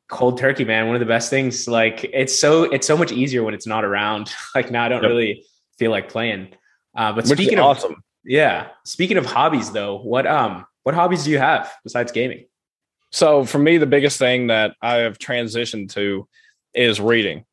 [0.08, 0.86] cold turkey, man.
[0.86, 1.66] One of the best things.
[1.68, 4.32] Like it's so it's so much easier when it's not around.
[4.54, 5.08] like now I don't Yep.
[5.10, 5.44] really
[5.78, 6.54] feel like playing.
[6.96, 8.02] Uh, but Which speaking of awesome.
[8.24, 12.46] yeah, speaking of hobbies though, what um what hobbies do you have besides gaming?
[13.10, 16.28] So for me, the biggest thing that I have transitioned to
[16.74, 17.44] is reading.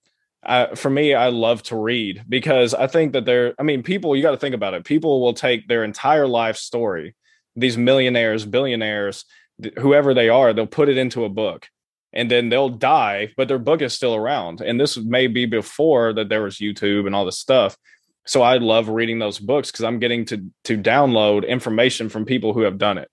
[0.43, 4.15] Uh, for me, I love to read because I think that there, I mean, people,
[4.15, 4.85] you got to think about it.
[4.85, 7.15] People will take their entire life story,
[7.55, 9.25] these millionaires, billionaires,
[9.61, 11.67] th- whoever they are, they'll put it into a book
[12.13, 14.61] and then they'll die, but their book is still around.
[14.61, 17.77] And this may be before that there was YouTube and all this stuff.
[18.25, 22.53] So I love reading those books because I'm getting to to download information from people
[22.53, 23.09] who have done it.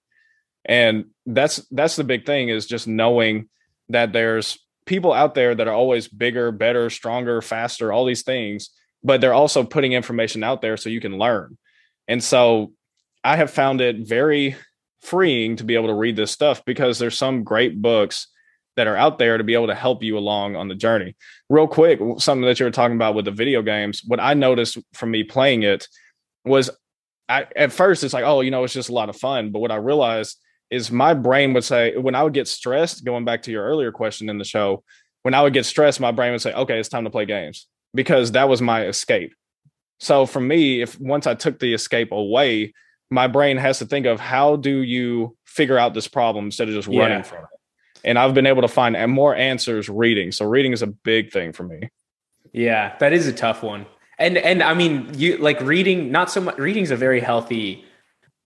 [0.64, 3.48] And that's that's the big thing is just knowing
[3.88, 4.58] that there's
[4.88, 8.70] people out there that are always bigger, better, stronger, faster, all these things,
[9.04, 11.56] but they're also putting information out there so you can learn.
[12.08, 12.72] And so
[13.22, 14.56] I have found it very
[15.00, 18.28] freeing to be able to read this stuff because there's some great books
[18.76, 21.14] that are out there to be able to help you along on the journey.
[21.48, 24.78] Real quick, something that you were talking about with the video games, what I noticed
[24.94, 25.86] from me playing it
[26.44, 26.70] was
[27.28, 29.50] I at first it's like, oh, you know, it's just a lot of fun.
[29.50, 30.38] But what I realized
[30.70, 33.92] is my brain would say when I would get stressed, going back to your earlier
[33.92, 34.82] question in the show,
[35.22, 37.66] when I would get stressed, my brain would say, okay, it's time to play games
[37.94, 39.34] because that was my escape.
[39.98, 42.74] So for me, if once I took the escape away,
[43.10, 46.74] my brain has to think of how do you figure out this problem instead of
[46.74, 47.02] just Yeah.
[47.02, 47.50] running from it.
[48.04, 50.30] And I've been able to find more answers reading.
[50.30, 51.90] So reading is a big thing for me.
[52.52, 53.86] Yeah, that is a tough one.
[54.18, 57.84] And and I mean, you like reading not so much reading's a very healthy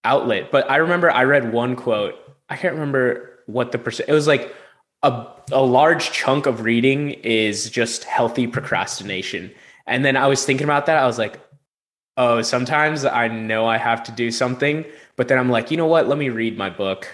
[0.04, 2.14] outlet, but I remember I read one quote.
[2.48, 4.54] I can't remember what the percent it was like
[5.02, 9.50] a a large chunk of reading is just healthy procrastination.
[9.86, 10.96] And then I was thinking about that.
[10.96, 11.40] I was like,
[12.16, 14.84] oh, sometimes I know I have to do something,
[15.16, 16.08] but then I'm like, you know what?
[16.08, 17.08] Let me read my book.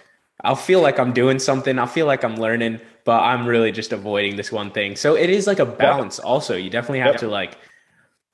[0.45, 1.79] I'll feel like I'm doing something.
[1.79, 4.95] I'll feel like I'm learning, but I'm really just avoiding this one thing.
[4.97, 6.57] So it is like a balance also.
[6.57, 7.21] You definitely have Yep.
[7.21, 7.59] to like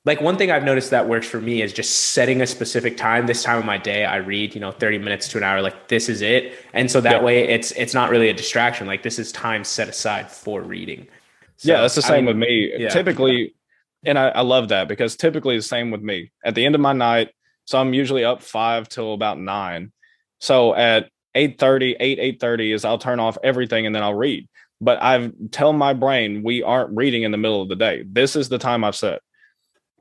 [0.05, 3.27] like one thing I've noticed that works for me is just setting a specific time.
[3.27, 5.63] This time of my day, I read, you know, 30 minutes to an hour.
[5.63, 6.53] Like this is it.
[6.75, 7.23] And so that Yep.
[7.23, 8.87] way it's it's not really a distraction.
[8.87, 11.09] Like this is time set aside for reading.
[11.57, 12.73] So, yeah, that's the I same mean, with me.
[12.77, 12.89] yeah.
[12.89, 13.55] Typically,
[14.05, 16.33] and I, I love that because typically the same with me.
[16.45, 17.31] At the end of my night,
[17.65, 19.93] so I'm usually up five till about nine.
[20.41, 24.49] So at 8:30, 8, 8:30 is I'll turn off everything and then I'll read.
[24.81, 28.05] But I've tell my brain we aren't reading in the middle of the day.
[28.07, 29.21] This is the time I've set.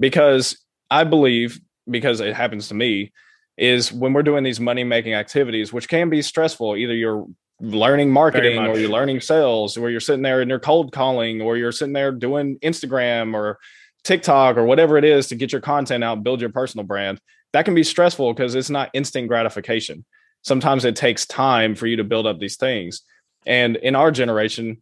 [0.04, 0.58] Because
[0.92, 3.14] I believe, because it happens to me,
[3.58, 7.26] is when we're doing these money making activities, which can be stressful, either you're
[7.62, 11.56] learning marketing or you're learning sales, or you're sitting there and you're cold calling, or
[11.56, 13.60] you're sitting there doing Instagram or
[14.04, 17.22] TikTok or whatever it is to get your content out, build your personal brand.
[17.54, 20.04] That can be stressful because it's not instant gratification.
[20.42, 23.04] Sometimes it takes time for you to build up these things.
[23.46, 24.82] And in our generation,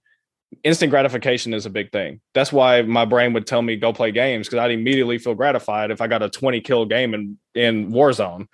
[0.64, 2.22] instant gratification is a big thing.
[2.34, 5.92] That's why my brain would tell me go play games because I'd immediately feel gratified
[5.92, 8.48] if I got a 20 kill game in in Warzone.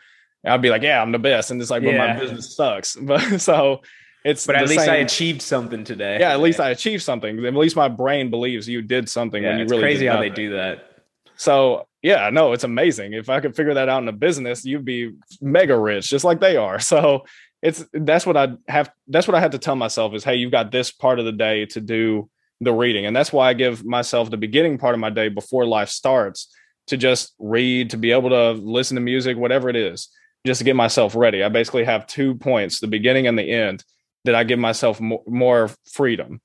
[0.45, 1.51] I'd be like, yeah, I'm the best.
[1.51, 2.95] And it's like, but my business sucks.
[3.01, 3.81] But so
[4.23, 6.17] it's But at least I achieved something today.
[6.19, 7.45] yeah, at least I achieved something.
[7.45, 10.19] At least my brain believes you did something Yeah, when you it's really crazy how
[10.19, 11.03] they do that.
[11.35, 13.13] So yeah, no, it's amazing.
[13.13, 16.39] If I could figure that out in a business, you'd be mega rich, just like
[16.39, 16.79] they are.
[16.93, 17.25] So
[17.61, 18.91] it's that's what I have.
[19.07, 21.31] That's what I had to tell myself is, hey, you've got this part of the
[21.31, 22.29] day to do
[22.61, 25.65] the reading, and that's why I give myself the beginning part of my day before
[25.65, 26.53] life starts
[26.87, 30.09] to just read, to be able to listen to music, whatever it is,
[30.45, 31.43] just to get myself ready.
[31.43, 33.83] I basically have two points: the beginning and the end.
[34.25, 36.41] That I give myself more, more freedom.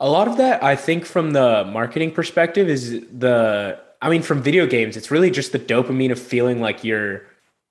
[0.00, 3.78] A lot of that, I think, from the marketing perspective, is the.
[4.02, 7.22] I mean, from video games, it's really just the dopamine of feeling like you're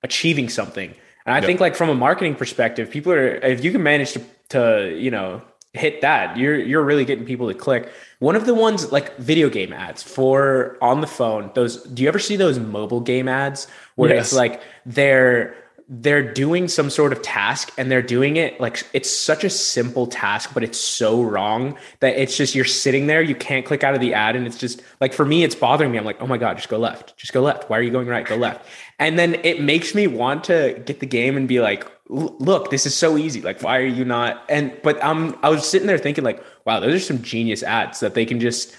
[0.02, 0.94] achieving something.
[1.26, 1.46] And I Yeah.
[1.46, 5.10] think, like from a marketing perspective, people are if you can manage to to you
[5.10, 5.42] know
[5.74, 7.90] hit that, you're you're really getting people to click.
[8.20, 11.50] One of the ones like video game ads for on the phone.
[11.54, 14.26] Those do you ever see those mobile game ads where Yes.
[14.28, 15.54] it's like they're
[15.88, 20.08] they're doing some sort of task and they're doing it like it's such a simple
[20.08, 23.94] task but it's so wrong that it's just you're sitting there you can't click out
[23.94, 25.98] of the ad and it's just like for me it's bothering me.
[25.98, 27.70] I'm like oh my god just go left just go left.
[27.70, 28.26] Why are you going right?
[28.26, 28.66] Go left.
[28.98, 32.86] And then it makes me want to get the game and be like look this
[32.86, 33.42] is so easy.
[33.42, 34.42] Like why are you not?
[34.48, 38.00] And but i'm i was sitting there thinking like wow those are some genius ads
[38.00, 38.74] that they can just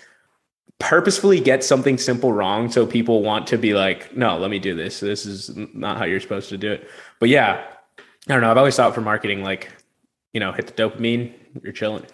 [0.80, 4.76] purposefully get something simple wrong so people want to be like no let me do
[4.76, 6.88] this this is not how you're supposed to do it
[7.20, 7.66] but yeah
[7.98, 9.72] i don't know i've always thought for marketing like
[10.34, 12.06] you know hit the dopamine you're chilling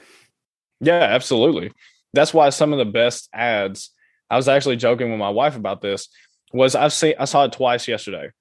[0.84, 1.72] Yeah, absolutely.
[2.14, 3.92] That's why some of the best ads.
[4.30, 6.10] I was actually joking with my wife about this.
[6.52, 8.32] Was I've seen I saw it twice yesterday,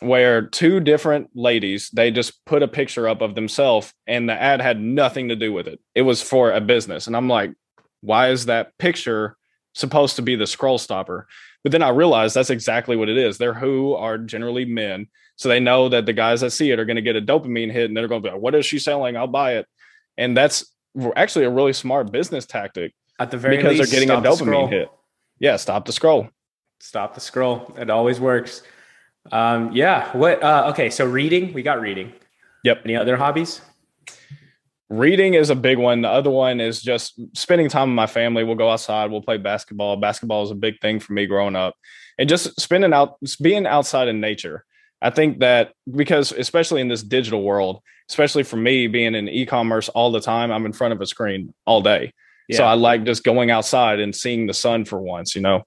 [0.00, 4.60] where two different ladies they just put a picture up of themselves, and the ad
[4.60, 5.80] had nothing to do with it.
[5.94, 7.52] It was for a business, and I'm like,
[8.00, 9.36] why is that picture
[9.74, 11.26] supposed to be the scroll stopper?
[11.62, 13.38] But then I realized that's exactly what it is.
[13.38, 16.84] They're who are generally men, so they know that the guys that see it are
[16.84, 18.78] going to get a dopamine hit, and they're going to be like, "What is she
[18.78, 19.16] selling?
[19.16, 19.66] I'll buy it."
[20.16, 20.74] And that's
[21.16, 24.24] actually a really smart business tactic At the very because least, they're getting a stop
[24.24, 24.68] the scroll.
[24.68, 24.90] dopamine hit.
[25.38, 26.28] Yeah, stop the scroll.
[26.80, 27.74] Stop the scroll.
[27.78, 28.62] It always works.
[29.30, 30.14] Um, yeah.
[30.16, 30.42] What?
[30.42, 30.88] Uh, okay.
[30.90, 31.52] So reading.
[31.52, 32.12] We got reading.
[32.64, 32.82] Yep.
[32.84, 33.60] Any other hobbies?
[34.90, 36.02] Reading is a big one.
[36.02, 38.42] The other one is just spending time with my family.
[38.42, 39.10] We'll go outside.
[39.10, 39.96] We'll play basketball.
[39.96, 41.76] Basketball is a big thing for me growing up,
[42.18, 44.64] and just spending out, being outside in nature.
[45.00, 49.88] I think that because especially in this digital world, especially for me being in e-commerce
[49.88, 52.12] all the time, I'm in front of a screen all day.
[52.52, 55.36] So I like just going outside and seeing the sun for once.
[55.36, 55.62] You know.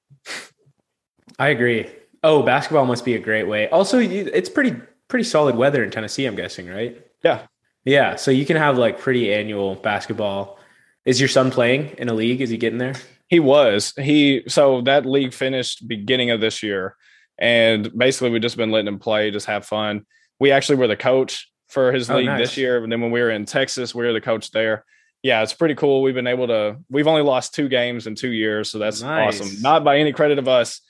[1.40, 1.90] I agree.
[2.24, 3.70] Oh, basketball must be a great way.
[3.70, 4.76] Also, it's pretty
[5.08, 6.26] pretty solid weather in Tennessee.
[6.26, 7.02] I'm guessing, right?
[7.24, 7.48] Yeah.
[7.86, 8.16] Yeah.
[8.16, 10.58] So you can have like pretty annual basketball.
[11.06, 12.42] Is your son playing in a league?
[12.42, 12.94] Is he getting there?
[13.28, 13.94] He was.
[13.98, 16.96] He so that league finished beginning of this year.
[17.38, 20.06] And basically we've just been letting him play, just have fun.
[20.40, 22.40] We actually were the coach for his Oh, league nice.
[22.40, 22.82] this year.
[22.84, 24.86] And then when we were in Texas, we were the coach there.
[25.24, 26.02] Yeah, it's pretty cool.
[26.02, 29.42] We've been able to we've only lost two games in two years, so that's Nice.
[29.42, 29.62] awesome.
[29.62, 30.82] Not by any credit of us,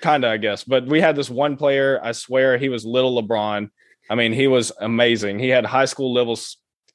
[0.00, 0.64] kinda, I guess.
[0.64, 3.70] But we had this one player, I swear he was little LeBron.
[4.10, 5.38] I mean, he was amazing.
[5.38, 6.38] He had high school level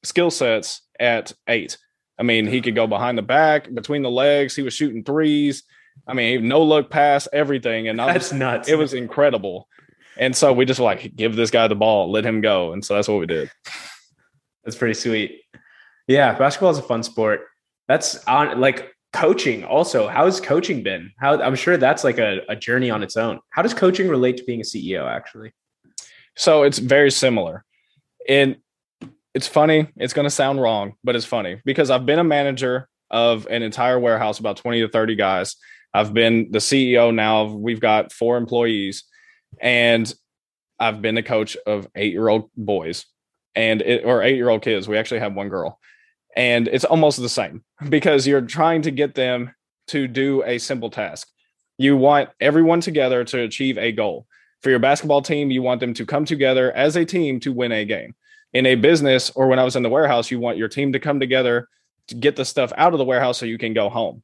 [0.04, 1.76] skill sets at eight.
[2.18, 4.56] I mean, he could go behind the back, between the legs.
[4.56, 5.62] He was shooting threes.
[6.06, 7.88] I mean, no look pass, everything.
[7.88, 8.68] And I was, That's nuts.
[8.68, 9.68] it was incredible.
[10.16, 12.72] And so we just like, give this guy the ball, let him go.
[12.72, 13.50] And so that's what we did.
[14.64, 15.42] That's pretty sweet.
[16.08, 17.42] Yeah, basketball is a fun sport.
[17.86, 20.08] That's on like coaching also.
[20.08, 21.12] How's coaching been?
[21.18, 23.40] How I'm sure that's like a, a journey on its own.
[23.50, 25.52] How does coaching relate to being a CEO actually?
[26.38, 27.64] So it's very similar.
[28.28, 28.58] And
[29.34, 29.88] it's funny.
[29.96, 33.62] It's going to sound wrong, but it's funny because I've been a manager of an
[33.62, 35.56] entire warehouse, about 20 to 30 guys.
[35.92, 37.46] I've been the CEO now.
[37.46, 39.02] We've got four employees,
[39.60, 40.12] and
[40.78, 43.06] I've been the coach of eight year old boys
[43.56, 44.86] and it, or eight year old kids.
[44.86, 45.80] We actually have one girl,
[46.36, 49.54] and it's almost the same because you're trying to get them
[49.88, 51.26] to do a simple task.
[51.78, 54.26] You want everyone together to achieve a goal
[54.62, 57.72] for your basketball team, you want them to come together as a team to win
[57.72, 58.14] a game.
[58.52, 60.98] In a business or when I was in the warehouse, you want your team to
[60.98, 61.68] come together
[62.08, 64.22] to get the stuff out of the warehouse so you can go home.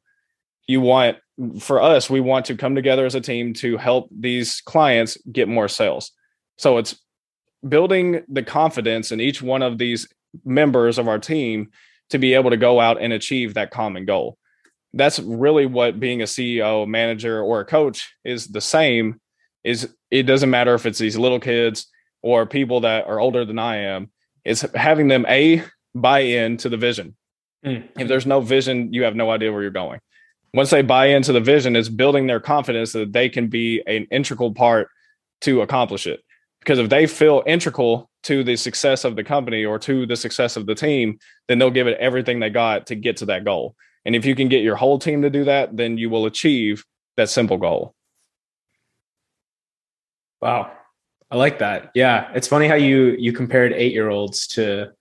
[0.67, 1.17] You want,
[1.59, 5.47] for us, we want to come together as a team to help these clients get
[5.47, 6.11] more sales.
[6.57, 6.95] So it's
[7.67, 10.07] building the confidence in each one of these
[10.43, 11.69] members of our team
[12.09, 14.37] to be able to go out and achieve that common goal.
[14.93, 19.19] That's really what being a CEO, manager, or a coach is the same
[19.65, 21.87] is it doesn't matter if it's these little kids
[22.21, 24.11] or people that are older than I am.
[24.45, 27.15] It's having them a buy in to the vision.
[27.65, 27.89] Mm.
[27.97, 29.99] If there's no vision, you have no idea where you're going.
[30.53, 34.07] Once they buy into the vision, it's building their confidence that they can be an
[34.11, 34.87] integral part
[35.41, 36.21] to accomplish it.
[36.59, 40.55] Because if they feel integral to the success of the company or to the success
[40.55, 43.75] of the team, then they'll give it everything they got to get to that goal.
[44.05, 46.83] And if you can get your whole team to do that, then you will achieve
[47.17, 47.95] that simple goal.
[50.45, 50.71] Wow.
[51.31, 51.89] I like that.
[51.95, 52.31] Yeah.
[52.35, 54.91] It's funny how you you compared eight year olds to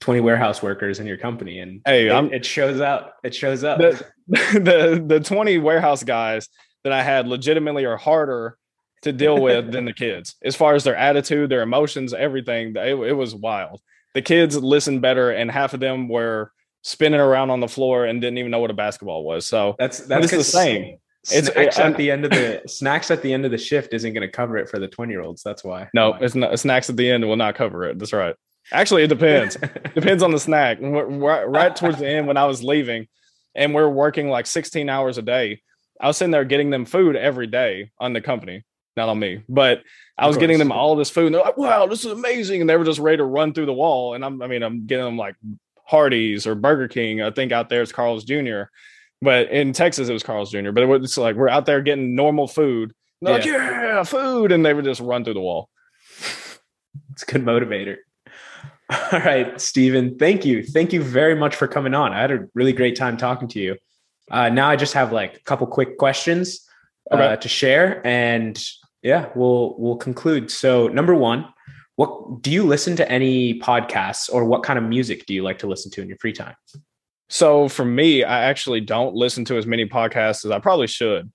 [0.00, 3.16] 20 warehouse workers in your company and Hey, it, it shows up.
[3.24, 3.78] It shows up.
[3.78, 6.50] the, the the 20 warehouse guys
[6.84, 8.58] that I had legitimately are harder
[9.02, 12.76] to deal with than the kids as far as their attitude, their emotions, everything.
[12.76, 13.80] It, it was wild.
[14.12, 18.20] The kids listened better, and half of them were spinning around on the floor and
[18.20, 19.46] didn't even know what a basketball was.
[19.46, 20.98] So that's that's the same.
[21.30, 23.94] It's- Snacks it- at the end of the snacks at the end of the shift
[23.94, 25.42] isn't going to cover it for the 20 year olds.
[25.42, 25.88] That's why.
[25.94, 27.98] No, it's not snacks at the end will not cover it.
[27.98, 28.34] That's right.
[28.72, 29.56] Actually, it depends.
[29.94, 30.78] depends on the snack.
[30.80, 33.06] We're- Right towards the end, when I was leaving,
[33.54, 35.60] and we're working like 16 hours a day,
[36.00, 38.64] I was sitting there getting them food every day on the company,
[38.96, 39.82] not on me, but
[40.18, 41.26] I was getting them all this food.
[41.26, 43.66] And they're like, "Wow, this is amazing!" And they were just ready to run through
[43.66, 44.14] the wall.
[44.14, 45.36] And I'm, I mean, I'm getting them like
[45.84, 47.22] Hardee's or Burger King.
[47.22, 48.62] I think out there it's Carl's Jr.,
[49.22, 50.72] but in Texas it was Carl's Jr.
[50.72, 52.92] But it was like we're out there getting normal food.
[53.22, 55.70] They're like, yeah, food, and they would just run through the wall.
[57.12, 57.96] It's a good motivator.
[59.12, 60.62] All right, Steven, thank you.
[60.62, 62.12] Thank you very much for coming on.
[62.12, 63.76] I had a really great time talking to you.
[64.30, 66.66] Uh, now I just have like a couple quick questions
[67.10, 67.40] uh, Okay.
[67.42, 68.62] to share, and
[69.02, 70.50] yeah, we'll we'll conclude.
[70.50, 71.46] So, number one,
[71.96, 75.58] what do you listen to any podcasts, or what kind of music do you like
[75.60, 76.54] to listen to in your free time?
[77.32, 81.32] So for me, I actually don't listen to as many podcasts as I probably should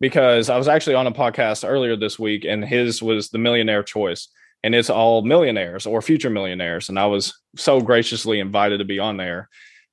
[0.00, 3.82] because I was actually on a podcast earlier this week and his was the millionaire
[3.82, 4.28] choice
[4.62, 6.88] and it's all millionaires or future millionaires.
[6.88, 9.50] And I was so graciously invited to be on there.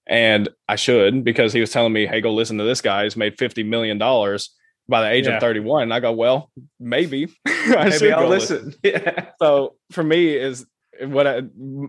[0.08, 3.04] And I should because he was telling me, hey, go listen to this guy.
[3.04, 5.34] He's made $50 million by the age Yeah.
[5.36, 5.84] of 31.
[5.84, 6.49] And I go, well,
[6.80, 7.28] maybe.
[7.45, 8.74] I Maybe I'll go listen.
[8.84, 9.32] Yeah.
[9.41, 10.66] so for me is
[11.04, 11.41] what I,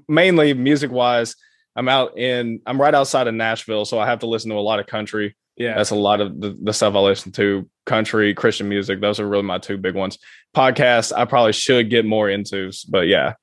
[0.09, 1.37] mainly music wise
[1.77, 4.61] i'm out in i'm right outside of nashville so i have to listen to a
[4.61, 5.77] lot of country Yeah.
[5.77, 7.69] That's a lot of the, the stuff I listen to.
[7.85, 9.01] Country, Christian music.
[9.01, 10.19] Those are really my two big ones.
[10.57, 13.35] Podcasts, I probably should get more into, but yeah.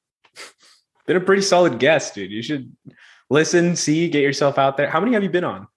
[1.06, 2.32] been a pretty solid guest, dude.
[2.32, 2.76] You should
[3.30, 4.90] listen, see, get yourself out there.
[4.90, 5.68] How many have you been on?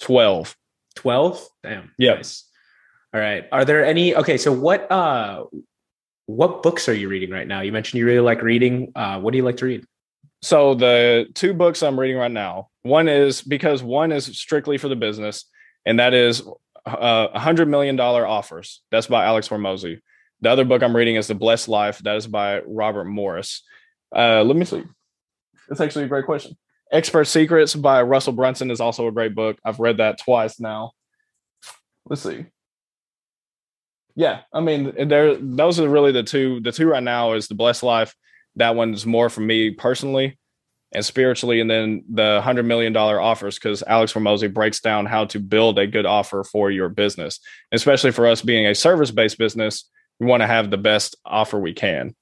[0.00, 0.56] 12.
[0.94, 1.48] 12?
[1.64, 1.90] Damn.
[1.98, 2.14] Yeah.
[2.14, 2.44] Nice.
[3.12, 3.48] All right.
[3.50, 5.44] Are there any okay, so what uh
[6.26, 7.62] what books are you reading right now?
[7.62, 8.92] You mentioned you really like reading.
[8.94, 9.84] Uh what do you like to read?
[10.42, 14.88] So the two books I'm reading right now, one is because one is strictly for
[14.88, 15.44] the business,
[15.84, 16.42] and that is
[16.86, 18.82] uh, a hundred million dollar offers.
[18.90, 20.00] That's by Alex Hormozi.
[20.40, 21.98] The other book I'm reading is The Blessed Life.
[21.98, 23.62] That is by Robert Morris.
[24.14, 24.84] Uh, let me see.
[25.68, 26.56] That's actually a great question.
[26.92, 29.58] Expert Secrets by Russell Brunson is also a great book.
[29.64, 30.92] I've read that twice now.
[32.06, 32.46] Let's see.
[34.14, 35.36] Yeah, I mean, there.
[35.36, 36.60] Those are really the two.
[36.60, 38.14] The two right now is The Blessed Life.
[38.58, 40.38] That one's more for me personally
[40.92, 45.24] and spiritually, and then the hundred million dollar offers because Alex Hormozi breaks down how
[45.26, 47.40] to build a good offer for your business,
[47.72, 49.88] especially for us being a service based business.
[50.20, 52.14] We want to have the best offer we can.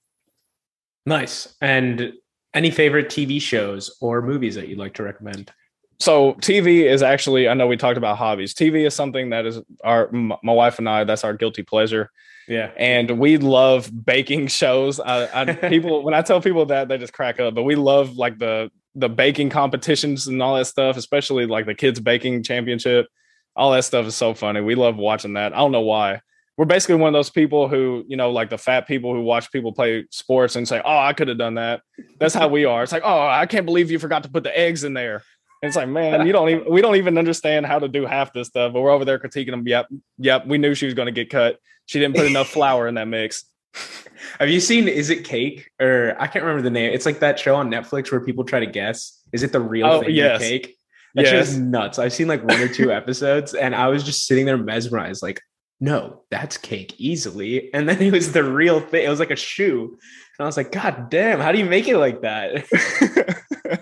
[1.07, 1.55] Nice.
[1.61, 2.13] And
[2.53, 5.53] any favorite TV shows or movies that you'd like to recommend?
[5.99, 8.55] So TV is actually I know we talked about hobbies.
[8.55, 12.11] TV is something that is our my wife and I that's our guilty pleasure.
[12.49, 12.71] Yeah.
[12.77, 15.01] and we love baking shows.
[15.01, 18.17] I, I people when I tell people that they just crack up, but we love
[18.17, 23.07] like the the baking competitions and all that stuff, especially like the kids baking championship.
[23.55, 24.61] All that stuff is so funny.
[24.61, 25.55] We love watching that.
[25.55, 26.21] I don't know why.
[26.59, 29.53] We're basically one of those people who, you know, like the fat people who watch
[29.53, 31.83] people play sports and say, "Oh, I could have done that."
[32.19, 32.83] That's how we are.
[32.83, 35.23] It's like, "Oh, I can't believe you forgot to put the eggs in there."
[35.63, 38.49] It's like, man, you don't even we don't even understand how to do half this
[38.49, 39.67] stuff, but we're over there critiquing them.
[39.67, 39.89] Yep,
[40.19, 41.59] yep, we knew she was going to get cut.
[41.87, 43.45] She didn't put enough flour in that mix.
[44.39, 45.71] Have you seen Is It Cake?
[45.81, 46.93] Or I can't remember the name.
[46.93, 49.23] It's like that show on Netflix where people try to guess.
[49.33, 50.41] Is it the real Oh, thing yes.
[50.41, 50.77] cake?
[51.15, 51.57] That show's Yes.
[51.57, 51.99] nuts.
[51.99, 55.41] I've seen like one or two episodes and I was just sitting there mesmerized, like,
[55.81, 57.73] no, that's cake easily.
[57.75, 59.05] And then it was the real thing.
[59.05, 59.97] It was like a shoe.
[60.39, 62.65] And I was like, God damn, how do you make it like that?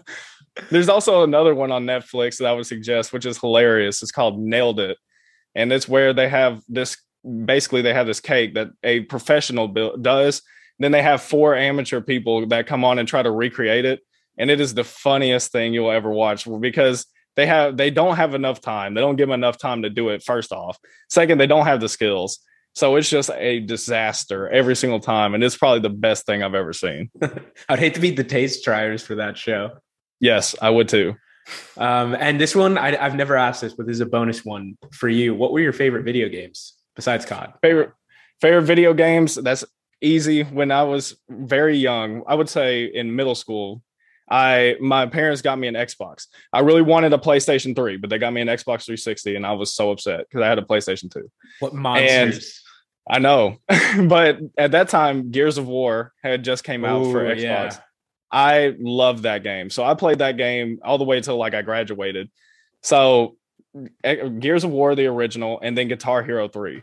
[0.71, 4.03] There's also another one on Netflix that I would suggest, which is hilarious.
[4.03, 4.97] It's called Nailed It.
[5.55, 6.97] And it's where they have this
[7.45, 10.43] basically they have this cake that a professional build, does.
[10.79, 14.01] Then they have four amateur people that come on and try to recreate it.
[14.37, 18.35] And it is the funniest thing you'll ever watch because they have they don't have
[18.35, 18.95] enough time.
[18.95, 20.79] They don't give them enough time to do it, first off.
[21.09, 22.41] Second, they don't have the skills.
[22.75, 25.35] So it's just a disaster every single time.
[25.35, 27.11] And it's probably the best thing I've ever seen.
[27.69, 29.71] I'd hate to be the taste triers for that show.
[30.21, 31.15] Yes, I would too.
[31.77, 34.77] Um, and this one, I, I've never asked this, but this is a bonus one
[34.93, 35.35] for you.
[35.35, 37.53] What were your favorite video games besides COD?
[37.61, 37.91] favorite
[38.41, 39.65] favorite video games that's
[40.01, 43.83] easy when i was very young i would say in middle school
[44.31, 48.19] i my parents got me an xbox i really wanted a playstation 3 but they
[48.19, 51.11] got me an xbox 360 and i was so upset because i had a playstation
[51.11, 52.63] 2 What monsters?
[53.09, 53.57] i know
[54.07, 57.79] but at that time gears of war had just came out for xbox yeah.
[58.35, 59.71] I love that game.
[59.71, 62.31] So I played that game all the way till like I graduated.
[62.83, 63.37] So
[64.03, 66.83] eh, Gears of War, the original, and then Guitar Hero 3.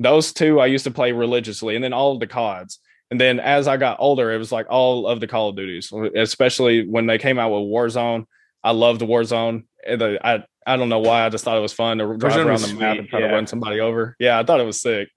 [0.00, 2.80] Those two I used to play religiously, and then all of the CODs.
[3.12, 5.92] And then as I got older, it was like all of the Call of Duties,
[6.16, 8.26] especially when they came out with Warzone.
[8.64, 9.66] I loved Warzone.
[9.88, 11.24] I I don't know why.
[11.24, 13.28] I just thought it was fun to drive Warzone around the map and try yeah.
[13.28, 14.16] to run somebody over.
[14.18, 15.08] Yeah, I thought it was sick.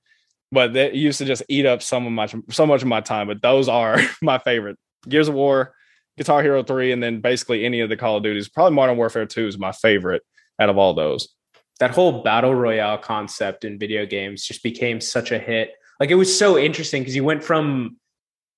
[0.51, 3.27] But that used to just eat up some of my so much of my time.
[3.27, 4.77] But those are my favorite.
[5.07, 5.73] Gears of War,
[6.17, 8.49] Guitar Hero 3, and then basically any of the Call of Duties.
[8.49, 10.21] Probably Modern Warfare 2 is my favorite
[10.59, 11.29] out of all those.
[11.79, 15.71] that whole battle royale concept in video games just became such a hit.
[15.99, 17.97] Like it was so interesting because you went from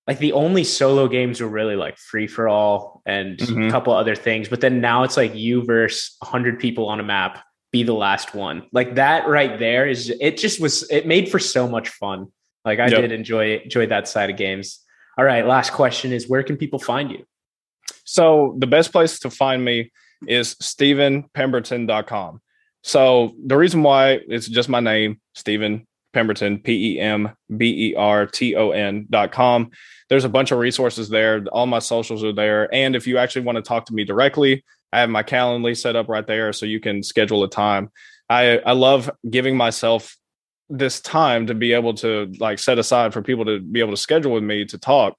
[0.07, 3.69] like the only solo games were really like free for all and Mhm.
[3.69, 7.03] a couple other things, but then now it's like you versus 100 people on a
[7.03, 7.41] map,
[7.71, 8.63] be the last one.
[8.73, 12.27] Like that right there is it just was it made for so much fun.
[12.65, 12.99] Like I Yep.
[13.03, 14.82] did enjoy enjoy that side of games.
[15.17, 17.25] All right, last question is where can people find you?
[18.03, 19.91] So the best place to find me
[20.27, 22.41] is stevenpemberton.com.
[22.81, 27.95] So the reason why it's just my name, Steven Pemberton, P E M B E
[27.95, 29.71] R T O N dot com.
[30.09, 31.43] There's a bunch of resources there.
[31.51, 32.73] All my socials are there.
[32.73, 35.95] And if you actually want to talk to me directly, I have my Calendly set
[35.95, 37.89] up right there so you can schedule a time.
[38.29, 40.15] I, I love giving myself
[40.73, 43.97] this time to be able to like set aside for people to be able to
[43.97, 45.15] schedule with me to talk.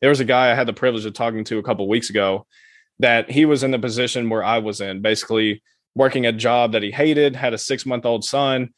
[0.00, 2.46] There was a guy I had the privilege of talking to a couple weeks ago
[2.98, 5.62] that he was in the position where I was in, basically
[5.94, 8.74] working a job that he hated, had a six month old son,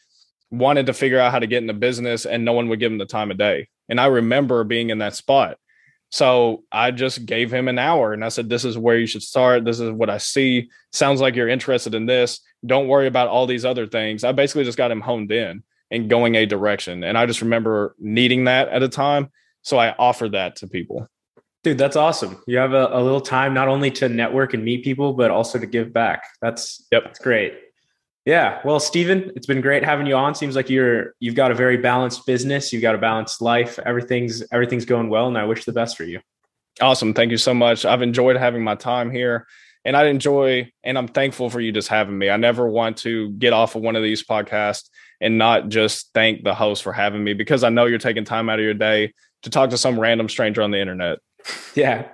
[0.53, 2.99] wanted to figure out how to get into business, and no one would give him
[2.99, 3.69] the time of day.
[3.89, 5.59] And I remember being in that spot.
[6.11, 9.23] So I just gave him an hour and I said, This is where you should
[9.23, 9.65] start.
[9.65, 10.71] This is what I see.
[10.93, 12.41] Sounds like you're interested in this.
[12.65, 14.23] Don't worry about all these other things.
[14.23, 17.05] I basically just got him honed in and going a direction.
[17.05, 19.31] And I just remember needing that at a time.
[19.63, 21.07] So I offered that to people.
[21.63, 22.43] Dude, that's awesome.
[22.47, 25.59] You have a, a little time not only to network and meet people, but also
[25.59, 26.25] to give back.
[26.41, 27.05] That's Yep.
[27.05, 27.55] that's great.
[28.25, 28.61] Yeah.
[28.65, 30.35] Well, Steven, it's been great having you on.
[30.35, 32.73] Seems like you're you've got a very balanced business.
[32.73, 33.79] You've got a balanced life.
[33.85, 36.21] Everything's everything's going well, and I wish the best for you.
[36.81, 37.13] Awesome.
[37.13, 37.85] Thank you so much.
[37.85, 39.47] I've enjoyed having my time here
[39.85, 42.31] and I enjoy and I'm thankful for you just having me.
[42.31, 44.89] I never want to get off of one of these podcasts
[45.21, 48.49] and not just thank the host for having me because I know you're taking time
[48.49, 49.13] out of your day
[49.43, 51.19] to talk to some random stranger on the internet.
[51.75, 52.09] Yeah.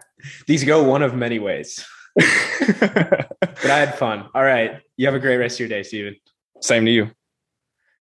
[0.46, 1.84] These go one of many ways.
[3.62, 4.28] But I had fun.
[4.34, 4.80] All right.
[4.96, 6.16] You have a great rest of your day, Steven.
[6.60, 7.10] Same to you.